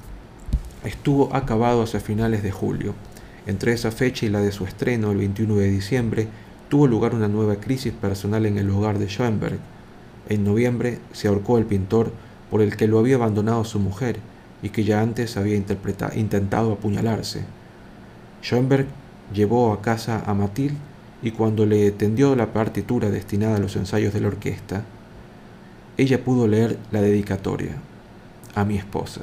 estuvo 0.85 1.35
acabado 1.35 1.83
hacia 1.83 2.01
finales 2.01 2.43
de 2.43 2.51
julio. 2.51 2.95
Entre 3.47 3.73
esa 3.73 3.91
fecha 3.91 4.27
y 4.27 4.29
la 4.29 4.41
de 4.41 4.53
su 4.53 4.65
estreno, 4.65 5.11
el 5.11 5.19
21 5.19 5.55
de 5.57 5.71
diciembre, 5.71 6.29
tuvo 6.69 6.87
lugar 6.87 7.15
una 7.15 7.29
nueva 7.29 7.57
crisis 7.57 7.95
personal 7.95 8.45
en 8.45 8.59
el 8.59 8.69
hogar 8.71 8.99
de 8.99 9.09
Schoenberg. 9.09 9.59
En 10.29 10.45
noviembre 10.45 10.99
se 11.13 11.29
ahorcó 11.29 11.57
el 11.57 11.65
pintor 11.65 12.13
por 12.51 12.61
el 12.61 12.77
que 12.77 12.89
lo 12.89 12.99
había 12.99 13.17
abandonado 13.17 13.65
su 13.65 13.79
mujer 13.79 14.19
y 14.63 14.71
que 14.71 14.85
ya 14.85 15.01
antes 15.01 15.37
había 15.37 15.57
intentado 15.57 16.73
apuñalarse. 16.73 17.45
Schoenberg 18.43 18.87
llevó 19.35 19.73
a 19.73 19.83
casa 19.83 20.23
a 20.25 20.35
Mathilde 20.35 20.79
y 21.23 21.33
cuando 21.33 21.67
le 21.67 21.91
tendió 21.91 22.35
la 22.37 22.53
partitura 22.53 23.11
destinada 23.11 23.57
a 23.57 23.61
los 23.61 23.77
ensayos 23.77 24.13
de 24.13 24.21
la 24.21 24.29
orquesta, 24.29 24.85
ella 25.97 26.25
pudo 26.25 26.49
leer 26.49 26.79
la 26.91 27.01
dedicatoria 27.01 27.77
a 28.55 28.65
mi 28.65 28.77
esposa. 28.77 29.21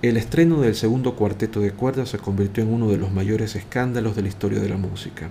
El 0.00 0.16
estreno 0.16 0.60
del 0.60 0.76
segundo 0.76 1.16
cuarteto 1.16 1.60
de 1.60 1.72
cuerdas 1.72 2.10
se 2.10 2.18
convirtió 2.18 2.62
en 2.62 2.72
uno 2.72 2.88
de 2.88 2.98
los 2.98 3.10
mayores 3.10 3.56
escándalos 3.56 4.14
de 4.14 4.22
la 4.22 4.28
historia 4.28 4.60
de 4.60 4.68
la 4.68 4.76
música. 4.76 5.28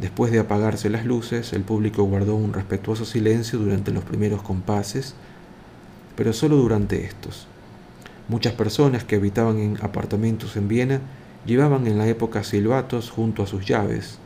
Después 0.00 0.30
de 0.30 0.38
apagarse 0.38 0.90
las 0.90 1.04
luces, 1.04 1.52
el 1.52 1.62
público 1.62 2.04
guardó 2.04 2.36
un 2.36 2.52
respetuoso 2.52 3.04
silencio 3.04 3.58
durante 3.58 3.90
los 3.90 4.04
primeros 4.04 4.42
compases, 4.42 5.14
pero 6.14 6.32
solo 6.32 6.56
durante 6.56 7.04
estos. 7.04 7.48
Muchas 8.28 8.52
personas 8.52 9.02
que 9.02 9.16
habitaban 9.16 9.58
en 9.58 9.78
apartamentos 9.82 10.56
en 10.56 10.68
Viena 10.68 11.00
llevaban 11.46 11.86
en 11.86 11.98
la 11.98 12.06
época 12.06 12.44
silbatos 12.44 13.10
junto 13.10 13.42
a 13.42 13.46
sus 13.46 13.66
llaves. 13.66 14.18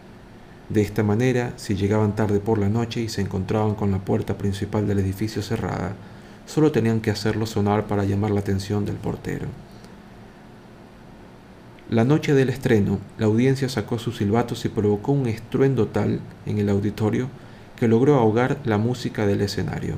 De 0.68 0.82
esta 0.82 1.02
manera, 1.02 1.52
si 1.56 1.74
llegaban 1.74 2.16
tarde 2.16 2.40
por 2.40 2.58
la 2.58 2.68
noche 2.68 3.00
y 3.00 3.08
se 3.08 3.20
encontraban 3.20 3.74
con 3.74 3.90
la 3.90 3.98
puerta 3.98 4.36
principal 4.36 4.86
del 4.86 4.98
edificio 4.98 5.40
cerrada, 5.40 5.94
solo 6.46 6.72
tenían 6.72 7.00
que 7.00 7.10
hacerlo 7.10 7.46
sonar 7.46 7.86
para 7.86 8.04
llamar 8.04 8.30
la 8.30 8.40
atención 8.40 8.84
del 8.84 8.96
portero. 8.96 9.46
La 11.92 12.04
noche 12.04 12.32
del 12.32 12.48
estreno, 12.48 13.00
la 13.18 13.26
audiencia 13.26 13.68
sacó 13.68 13.98
sus 13.98 14.16
silbatos 14.16 14.64
y 14.64 14.70
provocó 14.70 15.12
un 15.12 15.26
estruendo 15.26 15.88
tal 15.88 16.20
en 16.46 16.56
el 16.56 16.70
auditorio 16.70 17.28
que 17.76 17.86
logró 17.86 18.14
ahogar 18.14 18.58
la 18.64 18.78
música 18.78 19.26
del 19.26 19.42
escenario. 19.42 19.96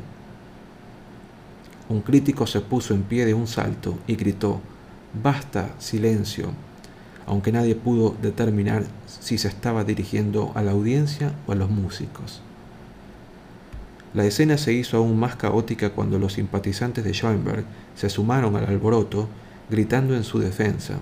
Un 1.88 2.00
crítico 2.00 2.48
se 2.48 2.60
puso 2.60 2.94
en 2.94 3.04
pie 3.04 3.26
de 3.26 3.34
un 3.34 3.46
salto 3.46 3.96
y 4.08 4.16
gritó, 4.16 4.60
Basta, 5.22 5.72
silencio, 5.78 6.48
aunque 7.26 7.52
nadie 7.52 7.76
pudo 7.76 8.16
determinar 8.20 8.82
si 9.06 9.38
se 9.38 9.46
estaba 9.46 9.84
dirigiendo 9.84 10.50
a 10.56 10.62
la 10.62 10.72
audiencia 10.72 11.32
o 11.46 11.52
a 11.52 11.54
los 11.54 11.70
músicos. 11.70 12.42
La 14.14 14.24
escena 14.24 14.58
se 14.58 14.72
hizo 14.72 14.96
aún 14.96 15.16
más 15.16 15.36
caótica 15.36 15.90
cuando 15.90 16.18
los 16.18 16.32
simpatizantes 16.32 17.04
de 17.04 17.12
Schoenberg 17.12 17.64
se 17.94 18.10
sumaron 18.10 18.56
al 18.56 18.66
alboroto, 18.66 19.28
gritando 19.70 20.16
en 20.16 20.24
su 20.24 20.40
defensa. 20.40 20.98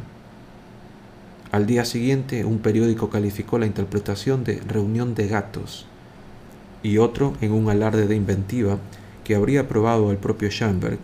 Al 1.52 1.66
día 1.66 1.84
siguiente, 1.84 2.46
un 2.46 2.60
periódico 2.60 3.10
calificó 3.10 3.58
la 3.58 3.66
interpretación 3.66 4.42
de 4.42 4.62
reunión 4.66 5.14
de 5.14 5.28
gatos 5.28 5.84
y 6.82 6.96
otro, 6.96 7.34
en 7.42 7.52
un 7.52 7.68
alarde 7.68 8.06
de 8.06 8.16
inventiva 8.16 8.78
que 9.22 9.34
habría 9.34 9.60
aprobado 9.60 10.10
el 10.10 10.16
propio 10.16 10.48
Schoenberg, 10.50 10.98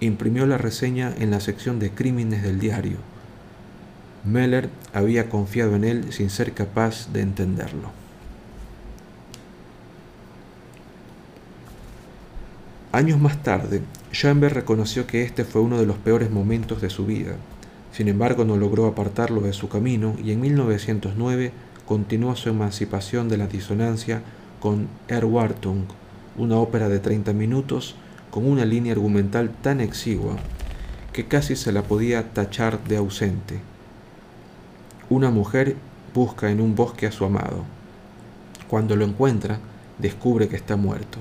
imprimió 0.00 0.46
la 0.46 0.56
reseña 0.56 1.12
en 1.18 1.30
la 1.30 1.38
sección 1.38 1.78
de 1.80 1.90
crímenes 1.90 2.42
del 2.42 2.60
diario. 2.60 2.96
Meller 4.24 4.70
había 4.94 5.28
confiado 5.28 5.76
en 5.76 5.84
él 5.84 6.12
sin 6.14 6.30
ser 6.30 6.54
capaz 6.54 7.12
de 7.12 7.20
entenderlo. 7.20 7.90
Años 12.90 13.20
más 13.20 13.42
tarde, 13.42 13.82
Schoenberg 14.12 14.54
reconoció 14.54 15.06
que 15.06 15.22
este 15.22 15.44
fue 15.44 15.60
uno 15.60 15.78
de 15.78 15.84
los 15.84 15.98
peores 15.98 16.30
momentos 16.30 16.80
de 16.80 16.88
su 16.88 17.04
vida 17.04 17.36
sin 17.94 18.08
embargo, 18.08 18.44
no 18.44 18.56
logró 18.56 18.86
apartarlo 18.86 19.40
de 19.42 19.52
su 19.52 19.68
camino 19.68 20.16
y 20.20 20.32
en 20.32 20.40
1909 20.40 21.52
continuó 21.86 22.34
su 22.34 22.48
emancipación 22.48 23.28
de 23.28 23.36
la 23.36 23.46
disonancia 23.46 24.20
con 24.58 24.88
Erwartung, 25.06 25.84
una 26.36 26.56
ópera 26.56 26.88
de 26.88 26.98
30 26.98 27.32
minutos 27.34 27.94
con 28.32 28.50
una 28.50 28.64
línea 28.64 28.94
argumental 28.94 29.50
tan 29.62 29.80
exigua 29.80 30.38
que 31.12 31.26
casi 31.26 31.54
se 31.54 31.70
la 31.70 31.84
podía 31.84 32.32
tachar 32.32 32.82
de 32.82 32.96
ausente. 32.96 33.60
Una 35.08 35.30
mujer 35.30 35.76
busca 36.12 36.50
en 36.50 36.60
un 36.60 36.74
bosque 36.74 37.06
a 37.06 37.12
su 37.12 37.24
amado. 37.24 37.62
Cuando 38.66 38.96
lo 38.96 39.04
encuentra, 39.04 39.60
descubre 40.00 40.48
que 40.48 40.56
está 40.56 40.74
muerto, 40.74 41.18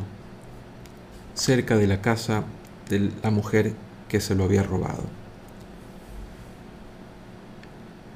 cerca 1.36 1.78
de 1.78 1.86
la 1.86 2.02
casa 2.02 2.46
de 2.90 3.12
la 3.22 3.30
mujer 3.30 3.74
que 4.10 4.20
se 4.20 4.34
lo 4.34 4.46
había 4.46 4.64
robado. 4.64 5.23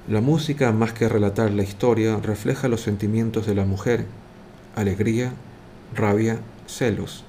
La 0.07 0.21
música, 0.21 0.71
más 0.71 0.93
que 0.93 1.09
relatar 1.09 1.51
la 1.51 1.63
historia, 1.63 2.15
refleja 2.23 2.69
los 2.69 2.79
sentimientos 2.79 3.45
de 3.45 3.53
la 3.53 3.65
mujer, 3.65 4.05
alegría, 4.73 5.33
rabia, 5.93 6.39
celos. 6.65 7.25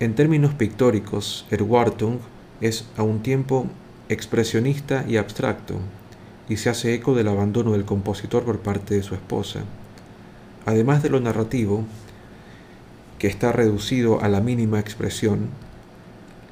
En 0.00 0.16
términos 0.16 0.52
pictóricos, 0.54 1.46
Erwartung 1.52 2.18
es 2.60 2.86
a 2.96 3.04
un 3.04 3.22
tiempo 3.22 3.66
expresionista 4.08 5.04
y 5.06 5.16
abstracto, 5.16 5.76
y 6.48 6.56
se 6.56 6.70
hace 6.70 6.92
eco 6.92 7.14
del 7.14 7.28
abandono 7.28 7.70
del 7.70 7.84
compositor 7.84 8.42
por 8.42 8.58
parte 8.58 8.96
de 8.96 9.04
su 9.04 9.14
esposa. 9.14 9.60
Además 10.66 11.04
de 11.04 11.10
lo 11.10 11.20
narrativo, 11.20 11.84
que 13.20 13.28
está 13.28 13.52
reducido 13.52 14.20
a 14.22 14.28
la 14.28 14.40
mínima 14.40 14.80
expresión, 14.80 15.50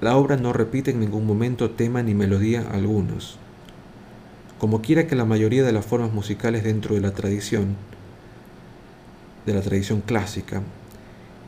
la 0.01 0.17
obra 0.17 0.37
no 0.37 0.53
repite 0.53 0.93
en 0.93 1.01
ningún 1.01 1.27
momento 1.27 1.73
tema 1.73 2.05
ni 2.05 2.15
melodía 2.15 2.65
algunos 2.71 3.41
como 4.63 4.81
quiera 4.81 5.09
que 5.09 5.17
la 5.17 5.25
mayoría 5.25 5.65
de 5.65 5.73
las 5.73 5.85
formas 5.85 6.13
musicales 6.13 6.63
dentro 6.63 6.95
de 6.95 7.01
la 7.01 7.11
tradición, 7.11 7.75
de 9.45 9.55
la 9.55 9.61
tradición 9.61 10.03
clásica, 10.03 10.63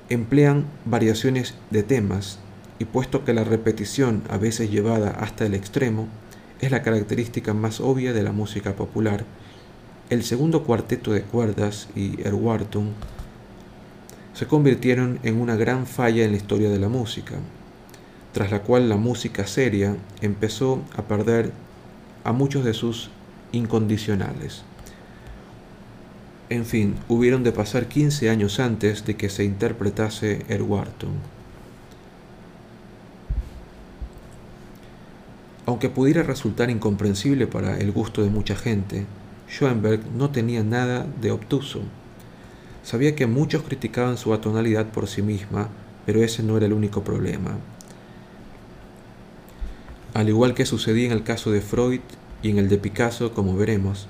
emplean 0.08 0.64
variaciones 0.84 1.54
de 1.70 1.84
temas 1.84 2.40
y 2.80 2.86
puesto 2.86 3.24
que 3.24 3.32
la 3.32 3.44
repetición, 3.44 4.24
a 4.28 4.36
veces 4.36 4.68
llevada 4.68 5.10
hasta 5.10 5.46
el 5.46 5.54
extremo, 5.54 6.08
es 6.60 6.72
la 6.72 6.82
característica 6.82 7.54
más 7.54 7.78
obvia 7.78 8.12
de 8.12 8.24
la 8.24 8.32
música 8.32 8.74
popular. 8.74 9.24
El 10.10 10.24
segundo 10.24 10.64
cuarteto 10.64 11.12
de 11.12 11.22
cuerdas 11.22 11.88
y 11.94 12.20
Erwartung 12.20 12.88
se 14.32 14.48
convirtieron 14.48 15.20
en 15.22 15.40
una 15.40 15.54
gran 15.54 15.86
falla 15.86 16.24
en 16.24 16.32
la 16.32 16.38
historia 16.38 16.68
de 16.68 16.80
la 16.80 16.88
música, 16.88 17.36
tras 18.32 18.50
la 18.50 18.62
cual 18.62 18.88
la 18.88 18.96
música 18.96 19.46
seria 19.46 19.96
empezó 20.20 20.82
a 20.96 21.02
perder 21.02 21.52
a 22.24 22.32
muchos 22.32 22.64
de 22.64 22.74
sus 22.74 23.10
incondicionales. 23.52 24.62
En 26.50 26.64
fin, 26.66 26.96
hubieron 27.08 27.42
de 27.42 27.52
pasar 27.52 27.86
15 27.86 28.28
años 28.28 28.60
antes 28.60 29.04
de 29.04 29.16
que 29.16 29.28
se 29.28 29.44
interpretase 29.44 30.44
Erwartung. 30.48 31.14
Aunque 35.66 35.88
pudiera 35.88 36.22
resultar 36.22 36.68
incomprensible 36.68 37.46
para 37.46 37.78
el 37.78 37.90
gusto 37.92 38.22
de 38.22 38.28
mucha 38.28 38.54
gente, 38.54 39.06
Schoenberg 39.48 40.00
no 40.14 40.30
tenía 40.30 40.62
nada 40.62 41.06
de 41.20 41.30
obtuso. 41.30 41.80
Sabía 42.82 43.16
que 43.16 43.26
muchos 43.26 43.62
criticaban 43.62 44.18
su 44.18 44.34
atonalidad 44.34 44.86
por 44.86 45.06
sí 45.06 45.22
misma, 45.22 45.68
pero 46.04 46.22
ese 46.22 46.42
no 46.42 46.58
era 46.58 46.66
el 46.66 46.74
único 46.74 47.02
problema. 47.02 47.56
Al 50.14 50.28
igual 50.28 50.54
que 50.54 50.64
sucedía 50.64 51.06
en 51.06 51.12
el 51.12 51.24
caso 51.24 51.50
de 51.50 51.60
Freud 51.60 52.00
y 52.40 52.50
en 52.50 52.58
el 52.58 52.68
de 52.68 52.78
Picasso, 52.78 53.34
como 53.34 53.56
veremos, 53.56 54.06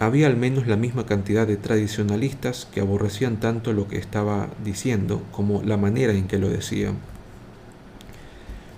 había 0.00 0.28
al 0.28 0.36
menos 0.38 0.66
la 0.66 0.76
misma 0.76 1.04
cantidad 1.04 1.46
de 1.46 1.58
tradicionalistas 1.58 2.66
que 2.72 2.80
aborrecían 2.80 3.38
tanto 3.38 3.74
lo 3.74 3.86
que 3.86 3.98
estaba 3.98 4.48
diciendo 4.64 5.22
como 5.32 5.62
la 5.62 5.76
manera 5.76 6.14
en 6.14 6.26
que 6.26 6.38
lo 6.38 6.48
decían. 6.48 6.96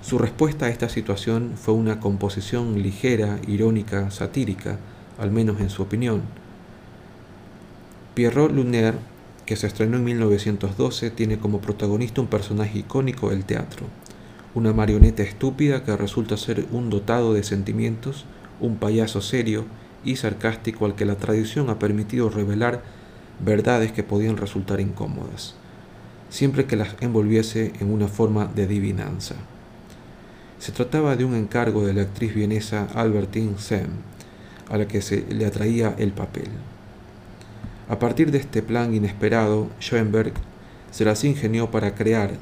Su 0.02 0.18
respuesta 0.18 0.66
a 0.66 0.70
esta 0.70 0.88
situación 0.88 1.52
fue 1.54 1.74
una 1.74 2.00
composición 2.00 2.82
ligera, 2.82 3.38
irónica, 3.46 4.10
satírica, 4.10 4.80
al 5.16 5.30
menos 5.30 5.60
en 5.60 5.70
su 5.70 5.82
opinión. 5.82 6.22
Pierrot 8.14 8.50
Lunaire, 8.50 8.98
que 9.46 9.54
se 9.54 9.68
estrenó 9.68 9.96
en 9.96 10.04
1912, 10.04 11.10
tiene 11.10 11.38
como 11.38 11.60
protagonista 11.60 12.20
un 12.20 12.26
personaje 12.26 12.80
icónico 12.80 13.30
del 13.30 13.44
teatro, 13.44 13.86
una 14.54 14.72
marioneta 14.72 15.22
estúpida 15.22 15.84
que 15.84 15.96
resulta 15.96 16.36
ser 16.36 16.66
un 16.72 16.90
dotado 16.90 17.34
de 17.34 17.42
sentimientos, 17.42 18.24
un 18.60 18.76
payaso 18.76 19.20
serio 19.20 19.66
y 20.04 20.16
sarcástico 20.16 20.86
al 20.86 20.94
que 20.94 21.04
la 21.04 21.16
tradición 21.16 21.70
ha 21.70 21.78
permitido 21.78 22.30
revelar 22.30 22.82
verdades 23.44 23.92
que 23.92 24.02
podían 24.02 24.36
resultar 24.36 24.80
incómodas, 24.80 25.54
siempre 26.30 26.66
que 26.66 26.76
las 26.76 26.96
envolviese 27.00 27.72
en 27.80 27.92
una 27.92 28.08
forma 28.08 28.46
de 28.46 28.66
divinanza. 28.66 29.36
Se 30.58 30.72
trataba 30.72 31.14
de 31.14 31.24
un 31.24 31.34
encargo 31.34 31.86
de 31.86 31.94
la 31.94 32.02
actriz 32.02 32.34
vienesa 32.34 32.88
Albertine 32.94 33.58
Sem, 33.58 33.90
a 34.68 34.76
la 34.76 34.88
que 34.88 35.02
se 35.02 35.24
le 35.28 35.46
atraía 35.46 35.94
el 35.98 36.12
papel. 36.12 36.48
A 37.88 37.98
partir 37.98 38.30
de 38.30 38.38
este 38.38 38.62
plan 38.62 38.92
inesperado, 38.92 39.68
Schoenberg 39.80 40.32
se 40.90 41.04
las 41.04 41.24
ingenió 41.24 41.70
para 41.70 41.94
crear 41.94 42.32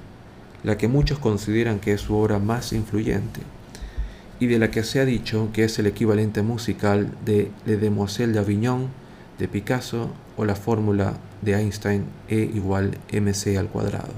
la 0.62 0.78
que 0.78 0.88
muchos 0.88 1.18
consideran 1.18 1.78
que 1.78 1.92
es 1.92 2.00
su 2.00 2.16
obra 2.16 2.38
más 2.38 2.72
influyente, 2.72 3.40
y 4.40 4.46
de 4.46 4.58
la 4.58 4.70
que 4.70 4.82
se 4.82 5.00
ha 5.00 5.04
dicho 5.04 5.48
que 5.52 5.64
es 5.64 5.78
el 5.78 5.86
equivalente 5.86 6.42
musical 6.42 7.10
de 7.24 7.50
Le 7.64 7.76
Demoiselle 7.76 8.32
d'Avignon 8.32 8.88
de 9.38 9.48
Picasso 9.48 10.10
o 10.36 10.44
la 10.44 10.54
fórmula 10.54 11.14
de 11.42 11.54
Einstein 11.54 12.04
E 12.28 12.38
igual 12.54 12.98
mc 13.12 13.56
al 13.56 13.68
cuadrado. 13.68 14.12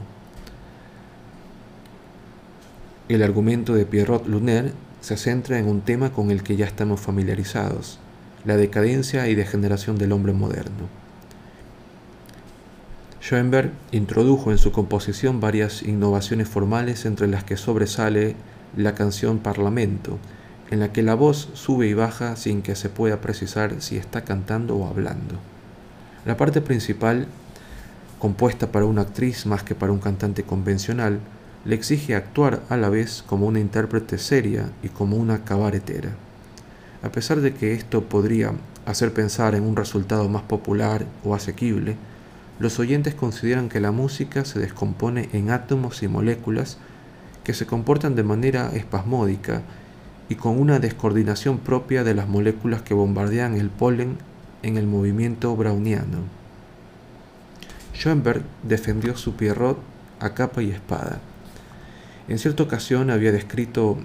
El 3.09 3.23
argumento 3.23 3.75
de 3.75 3.87
Pierrot 3.87 4.27
Lunaire 4.27 4.73
se 5.01 5.17
centra 5.17 5.59
en 5.59 5.67
un 5.67 5.81
tema 5.81 6.13
con 6.13 6.31
el 6.31 6.43
que 6.43 6.57
ya 6.57 6.67
estamos 6.67 7.01
familiarizados, 7.01 7.99
la 8.45 8.57
decadencia 8.57 9.29
y 9.29 9.35
degeneración 9.35 9.97
del 9.99 10.13
hombre 10.13 10.33
moderno. 10.33 10.89
Schoenberg 13.29 13.73
introdujo 13.93 14.53
en 14.53 14.57
su 14.57 14.73
composición 14.73 15.39
varias 15.39 15.83
innovaciones 15.83 16.49
formales 16.49 17.05
entre 17.05 17.27
las 17.27 17.45
que 17.45 17.59
sobresale 17.59 18.37
la 18.75 18.95
canción 18.95 19.39
Parlamento, 19.39 20.17
en 20.71 20.81
la 20.81 20.93
que 20.93 21.03
la 21.03 21.15
voz 21.15 21.51
sube 21.53 21.89
y 21.89 21.93
baja 21.93 22.37
sin 22.37 22.63
que 22.63 22.75
se 22.75 22.89
pueda 22.89 23.21
precisar 23.21 23.83
si 23.83 23.99
está 23.99 24.25
cantando 24.25 24.77
o 24.77 24.89
hablando. 24.89 25.35
La 26.25 26.39
parte 26.39 26.63
principal, 26.63 27.27
compuesta 28.19 28.73
para 28.73 28.87
una 28.87 29.03
actriz 29.03 29.45
más 29.45 29.63
que 29.63 29.75
para 29.75 29.93
un 29.93 29.99
cantante 29.99 30.45
convencional, 30.45 31.21
le 31.67 31.75
exige 31.75 32.15
actuar 32.15 32.63
a 32.71 32.79
la 32.79 32.89
vez 32.89 33.23
como 33.27 33.45
una 33.45 33.61
intérprete 33.61 34.17
seria 34.17 34.71
y 34.83 34.89
como 34.89 35.19
una 35.19 35.45
cabaretera. 35.45 36.13
A 37.03 37.13
pesar 37.13 37.43
de 37.43 37.53
que 37.53 37.75
esto 37.75 38.05
podría 38.05 38.53
hacer 38.87 39.13
pensar 39.13 39.55
en 39.55 39.65
un 39.65 39.77
resultado 39.77 40.31
más 40.31 40.45
popular 40.45 41.05
o 41.25 41.35
asequible, 41.35 41.97
los 42.59 42.79
oyentes 42.79 43.15
consideran 43.15 43.69
que 43.69 43.81
la 43.81 43.93
música 43.93 44.45
se 44.45 44.59
descompone 44.59 45.29
en 45.33 45.51
átomos 45.51 46.03
y 46.03 46.09
moléculas 46.09 46.79
que 47.45 47.55
se 47.55 47.67
comportan 47.67 48.15
de 48.15 48.25
manera 48.25 48.71
espasmódica 48.75 49.63
y 50.29 50.35
con 50.35 50.59
una 50.59 50.79
descoordinación 50.79 51.59
propia 51.59 52.05
de 52.05 52.15
las 52.15 52.29
moléculas 52.29 52.83
que 52.83 52.95
bombardean 52.95 53.55
el 53.55 53.71
polen 53.71 54.19
en 54.63 54.77
el 54.77 54.87
movimiento 54.87 55.55
browniano. 55.57 56.19
Schoenberg 57.95 58.43
defendió 58.63 59.17
su 59.17 59.35
Pierrot 59.35 59.79
a 60.21 60.35
capa 60.35 60.63
y 60.63 60.71
espada. 60.71 61.21
En 62.29 62.39
cierta 62.39 62.63
ocasión 62.63 63.11
había 63.11 63.33
descrito 63.33 63.99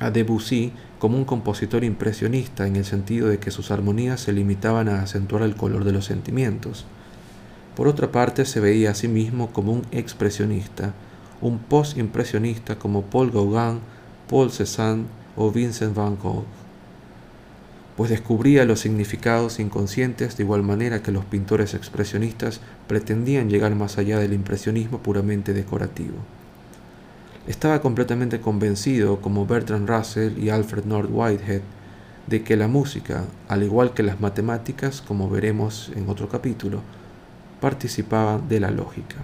a 0.00 0.10
Debussy 0.10 0.72
como 0.98 1.18
un 1.18 1.24
compositor 1.24 1.84
impresionista 1.84 2.66
en 2.66 2.76
el 2.76 2.84
sentido 2.84 3.28
de 3.28 3.38
que 3.38 3.50
sus 3.50 3.70
armonías 3.70 4.20
se 4.20 4.32
limitaban 4.32 4.88
a 4.88 5.02
acentuar 5.02 5.42
el 5.42 5.56
color 5.56 5.84
de 5.84 5.92
los 5.92 6.06
sentimientos. 6.06 6.86
Por 7.76 7.88
otra 7.88 8.10
parte, 8.10 8.46
se 8.46 8.58
veía 8.58 8.90
a 8.90 8.94
sí 8.94 9.06
mismo 9.06 9.52
como 9.52 9.70
un 9.70 9.82
expresionista, 9.92 10.94
un 11.42 11.58
post-impresionista 11.58 12.78
como 12.78 13.02
Paul 13.02 13.30
Gauguin, 13.30 13.80
Paul 14.30 14.50
Cézanne 14.50 15.04
o 15.36 15.52
Vincent 15.52 15.94
van 15.94 16.16
Gogh, 16.16 16.46
pues 17.96 18.10
descubría 18.10 18.64
los 18.64 18.80
significados 18.80 19.60
inconscientes 19.60 20.36
de 20.36 20.42
igual 20.42 20.62
manera 20.62 21.02
que 21.02 21.12
los 21.12 21.26
pintores 21.26 21.74
expresionistas 21.74 22.60
pretendían 22.88 23.50
llegar 23.50 23.74
más 23.74 23.98
allá 23.98 24.18
del 24.18 24.32
impresionismo 24.32 24.98
puramente 24.98 25.52
decorativo. 25.52 26.16
Estaba 27.46 27.80
completamente 27.80 28.40
convencido, 28.40 29.20
como 29.20 29.46
Bertrand 29.46 29.88
Russell 29.88 30.38
y 30.38 30.50
Alfred 30.50 30.84
North 30.84 31.10
Whitehead, 31.12 31.60
de 32.26 32.42
que 32.42 32.56
la 32.56 32.68
música, 32.68 33.24
al 33.48 33.62
igual 33.62 33.94
que 33.94 34.02
las 34.02 34.20
matemáticas, 34.20 35.00
como 35.00 35.30
veremos 35.30 35.92
en 35.94 36.08
otro 36.08 36.28
capítulo, 36.28 36.80
participaban 37.60 38.48
de 38.48 38.60
la 38.60 38.70
lógica. 38.70 39.16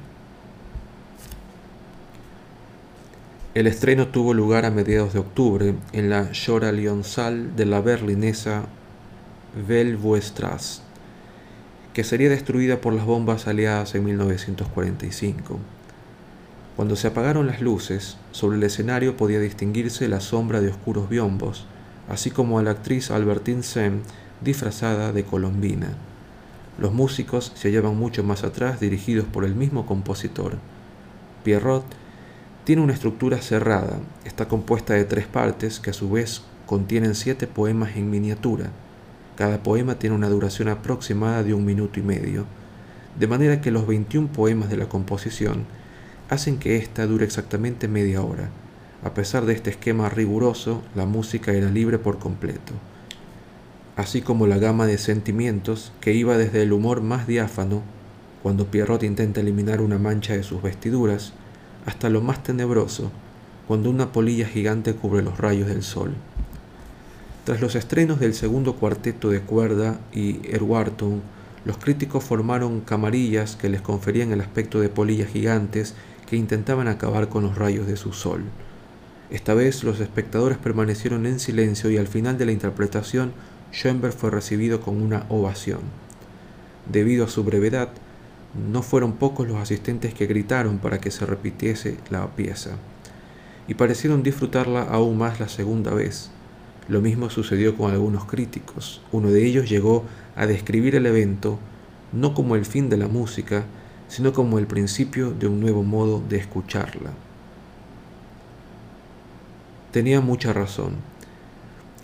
El 3.55 3.67
estreno 3.67 4.09
tuvo 4.09 4.33
lugar 4.33 4.65
a 4.65 4.71
mediados 4.71 5.13
de 5.13 5.19
octubre 5.19 5.75
en 5.93 6.09
la 6.09 6.31
Jora 6.35 6.73
Lionsal 6.73 7.55
de 7.55 7.67
la 7.67 7.83
berlinesa 7.83 8.63
Velvoestrasse, 9.67 10.81
que 11.93 12.03
sería 12.03 12.31
destruida 12.31 12.81
por 12.81 12.95
las 12.95 13.05
bombas 13.05 13.47
aliadas 13.47 13.95
en 13.95 14.05
1945. 14.05 15.59
Cuando 16.77 16.97
se 16.97 17.09
apagaron 17.09 17.47
las 17.47 17.61
luces, 17.61 18.17
sobre 18.31 18.57
el 18.57 18.63
escenario 18.63 19.19
podía 19.19 19.41
distinguirse 19.41 20.09
la 20.09 20.21
sombra 20.21 20.63
de 20.63 20.71
oscuros 20.71 21.11
biombos, 21.11 21.67
así 22.09 22.31
como 22.31 22.59
a 22.59 22.63
la 22.63 22.71
actriz 22.71 23.11
Albertine 23.11 23.63
Sem 23.63 24.01
disfrazada 24.41 25.13
de 25.13 25.25
colombina. 25.25 25.89
Los 26.79 26.93
músicos 26.93 27.53
se 27.55 27.69
hallaban 27.69 27.97
mucho 27.97 28.25
más 28.25 28.45
atrás, 28.45 28.81
dirigidos 28.81 29.27
por 29.27 29.45
el 29.45 29.55
mismo 29.55 29.87
compositor. 29.87 30.59
Pierrot 31.45 31.85
tiene 32.65 32.83
una 32.83 32.93
estructura 32.93 33.39
cerrada, 33.43 33.99
está 34.25 34.49
compuesta 34.49 34.95
de 34.95 35.05
tres 35.05 35.27
partes 35.27 35.81
que 35.81 35.91
a 35.91 35.95
su 35.95 36.11
vez 36.11 36.43
contienen 36.67 37.15
siete 37.15 37.47
poemas 37.47 37.97
en 37.97 38.09
miniatura. 38.09 38.71
Cada 39.37 39.63
poema 39.63 39.97
tiene 39.97 40.17
una 40.17 40.29
duración 40.29 40.69
aproximada 40.69 41.43
de 41.43 41.55
un 41.55 41.65
minuto 41.65 41.99
y 41.99 42.03
medio, 42.03 42.47
de 43.19 43.27
manera 43.27 43.61
que 43.61 43.71
los 43.71 43.87
21 43.87 44.29
poemas 44.29 44.71
de 44.71 44.77
la 44.77 44.89
composición 44.89 45.67
hacen 46.31 46.59
que 46.59 46.77
ésta 46.77 47.07
dure 47.07 47.25
exactamente 47.25 47.89
media 47.89 48.23
hora. 48.23 48.49
A 49.05 49.13
pesar 49.13 49.45
de 49.45 49.53
este 49.53 49.71
esquema 49.71 50.09
riguroso, 50.09 50.83
la 50.95 51.05
música 51.05 51.53
era 51.53 51.69
libre 51.69 51.99
por 51.99 52.19
completo, 52.19 52.73
así 53.97 54.23
como 54.23 54.47
la 54.47 54.59
gama 54.59 54.87
de 54.87 54.99
sentimientos 54.99 55.93
que 56.01 56.15
iba 56.15 56.39
desde 56.39 56.63
el 56.63 56.73
humor 56.73 57.03
más 57.03 57.27
diáfano, 57.27 57.83
cuando 58.43 58.67
Pierrot 58.67 59.03
intenta 59.03 59.41
eliminar 59.41 59.81
una 59.81 59.99
mancha 59.99 60.35
de 60.35 60.43
sus 60.43 60.63
vestiduras, 60.63 61.33
hasta 61.87 62.11
lo 62.11 62.21
más 62.21 62.43
tenebroso, 62.43 63.11
cuando 63.69 63.91
una 63.91 64.13
polilla 64.13 64.47
gigante 64.47 64.95
cubre 64.95 65.23
los 65.23 65.39
rayos 65.39 65.69
del 65.69 65.83
sol. 65.83 66.15
Tras 67.45 67.61
los 67.61 67.75
estrenos 67.75 68.21
del 68.21 68.35
segundo 68.35 68.77
cuarteto 68.77 69.31
de 69.31 69.41
cuerda 69.41 69.99
y 70.13 70.41
Erwartung, 70.53 71.21
los 71.65 71.77
críticos 71.77 72.25
formaron 72.25 72.81
camarillas 72.81 73.57
que 73.57 73.69
les 73.69 73.81
conferían 73.81 74.33
el 74.33 74.41
aspecto 74.41 74.81
de 74.81 74.89
polillas 74.89 75.31
gigantes 75.31 75.95
que 76.29 76.37
intentaban 76.37 76.89
acabar 76.89 77.29
con 77.29 77.45
los 77.45 77.57
rayos 77.57 77.87
de 77.87 77.97
su 77.97 78.13
sol. 78.13 78.43
Esta 79.31 79.55
vez 79.55 79.83
los 79.85 80.01
espectadores 80.01 80.59
permanecieron 80.59 81.25
en 81.27 81.41
silencio 81.41 81.91
y 81.91 81.97
al 81.97 82.07
final 82.07 82.37
de 82.37 82.47
la 82.47 82.53
interpretación 82.53 83.33
Schoenberg 83.73 84.13
fue 84.13 84.31
recibido 84.31 84.81
con 84.81 85.01
una 85.01 85.25
ovación. 85.29 85.81
Debido 86.91 87.25
a 87.25 87.29
su 87.29 87.43
brevedad, 87.45 87.89
no 88.71 88.83
fueron 88.83 89.15
pocos 89.15 89.49
los 89.49 89.57
asistentes 89.57 90.13
que 90.15 90.27
gritaron 90.27 90.79
para 90.79 90.99
que 90.99 91.11
se 91.11 91.25
repitiese 91.25 91.97
la 92.11 92.27
pieza, 92.37 92.73
y 93.67 93.75
parecieron 93.75 94.23
disfrutarla 94.23 94.83
aún 94.83 95.17
más 95.17 95.41
la 95.41 95.49
segunda 95.49 95.95
vez. 95.95 96.31
Lo 96.89 97.01
mismo 97.01 97.31
sucedió 97.31 97.77
con 97.77 97.93
algunos 97.93 98.27
críticos. 98.27 99.01
Uno 99.13 99.31
de 99.31 99.47
ellos 99.47 99.71
llegó 99.71 100.05
a 100.37 100.47
describir 100.47 100.97
el 100.97 101.07
evento 101.07 101.59
no 102.13 102.35
como 102.35 102.57
el 102.57 102.67
fin 102.67 102.91
de 102.91 102.99
la 102.99 103.09
música, 103.09 103.65
sino 104.09 104.33
como 104.33 104.59
el 104.59 104.67
principio 104.67 105.31
de 105.31 105.47
un 105.47 105.61
nuevo 105.61 105.83
modo 105.83 106.23
de 106.29 106.37
escucharla. 106.37 107.11
Tenía 109.91 110.21
mucha 110.21 110.53
razón. 110.53 110.97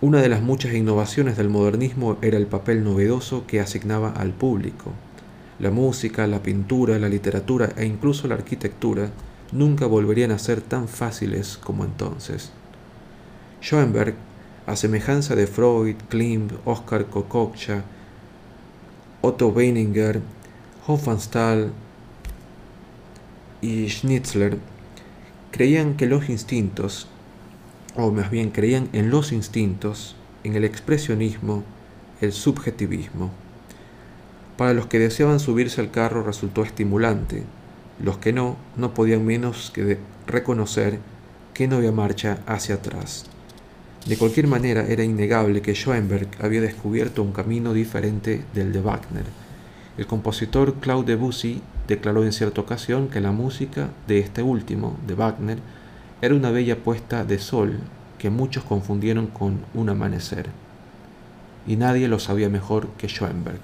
Una 0.00 0.22
de 0.22 0.28
las 0.28 0.42
muchas 0.42 0.74
innovaciones 0.74 1.36
del 1.36 1.48
modernismo 1.48 2.18
era 2.22 2.36
el 2.36 2.46
papel 2.46 2.84
novedoso 2.84 3.48
que 3.48 3.58
asignaba 3.58 4.12
al 4.12 4.30
público. 4.30 4.92
La 5.58 5.72
música, 5.72 6.28
la 6.28 6.40
pintura, 6.40 7.00
la 7.00 7.08
literatura 7.08 7.70
e 7.76 7.84
incluso 7.84 8.28
la 8.28 8.36
arquitectura 8.36 9.10
nunca 9.50 9.86
volverían 9.86 10.30
a 10.30 10.38
ser 10.38 10.60
tan 10.60 10.86
fáciles 10.86 11.58
como 11.58 11.84
entonces. 11.84 12.52
Schoenberg, 13.60 14.14
a 14.68 14.76
semejanza 14.76 15.34
de 15.34 15.48
Freud, 15.48 15.96
Klimt, 16.08 16.52
Oscar 16.64 17.06
Kokocha, 17.06 17.82
Otto 19.20 19.48
Weininger, 19.48 20.20
Hofmannsthal 20.86 21.72
y 23.60 23.88
Schnitzler, 23.88 24.58
creían 25.50 25.96
que 25.96 26.06
los 26.06 26.28
instintos, 26.28 27.08
o 27.96 28.10
más 28.10 28.30
bien 28.30 28.50
creían 28.50 28.88
en 28.92 29.10
los 29.10 29.32
instintos, 29.32 30.16
en 30.44 30.54
el 30.54 30.64
expresionismo, 30.64 31.64
el 32.20 32.32
subjetivismo. 32.32 33.30
Para 34.56 34.74
los 34.74 34.86
que 34.86 34.98
deseaban 34.98 35.40
subirse 35.40 35.80
al 35.80 35.90
carro 35.90 36.22
resultó 36.22 36.62
estimulante, 36.62 37.44
los 38.02 38.18
que 38.18 38.32
no, 38.32 38.56
no 38.76 38.94
podían 38.94 39.24
menos 39.24 39.70
que 39.74 39.98
reconocer 40.26 40.98
que 41.54 41.68
no 41.68 41.76
había 41.76 41.92
marcha 41.92 42.38
hacia 42.46 42.76
atrás. 42.76 43.26
De 44.06 44.16
cualquier 44.16 44.46
manera, 44.46 44.86
era 44.86 45.04
innegable 45.04 45.60
que 45.60 45.74
Schoenberg 45.74 46.28
había 46.40 46.60
descubierto 46.60 47.22
un 47.22 47.32
camino 47.32 47.72
diferente 47.74 48.44
del 48.54 48.72
de 48.72 48.80
Wagner. 48.80 49.24
El 49.98 50.06
compositor 50.06 50.74
Claude 50.74 51.16
Debussy 51.16 51.60
declaró 51.88 52.24
en 52.24 52.32
cierta 52.32 52.60
ocasión 52.60 53.08
que 53.08 53.20
la 53.20 53.32
música 53.32 53.90
de 54.06 54.20
este 54.20 54.42
último, 54.42 54.96
de 55.06 55.14
Wagner, 55.14 55.58
era 56.20 56.34
una 56.34 56.50
bella 56.50 56.76
puesta 56.76 57.24
de 57.24 57.38
sol 57.38 57.78
que 58.18 58.30
muchos 58.30 58.64
confundieron 58.64 59.28
con 59.28 59.60
un 59.74 59.88
amanecer. 59.88 60.46
Y 61.66 61.76
nadie 61.76 62.08
lo 62.08 62.18
sabía 62.18 62.48
mejor 62.48 62.88
que 62.98 63.08
Schoenberg. 63.08 63.60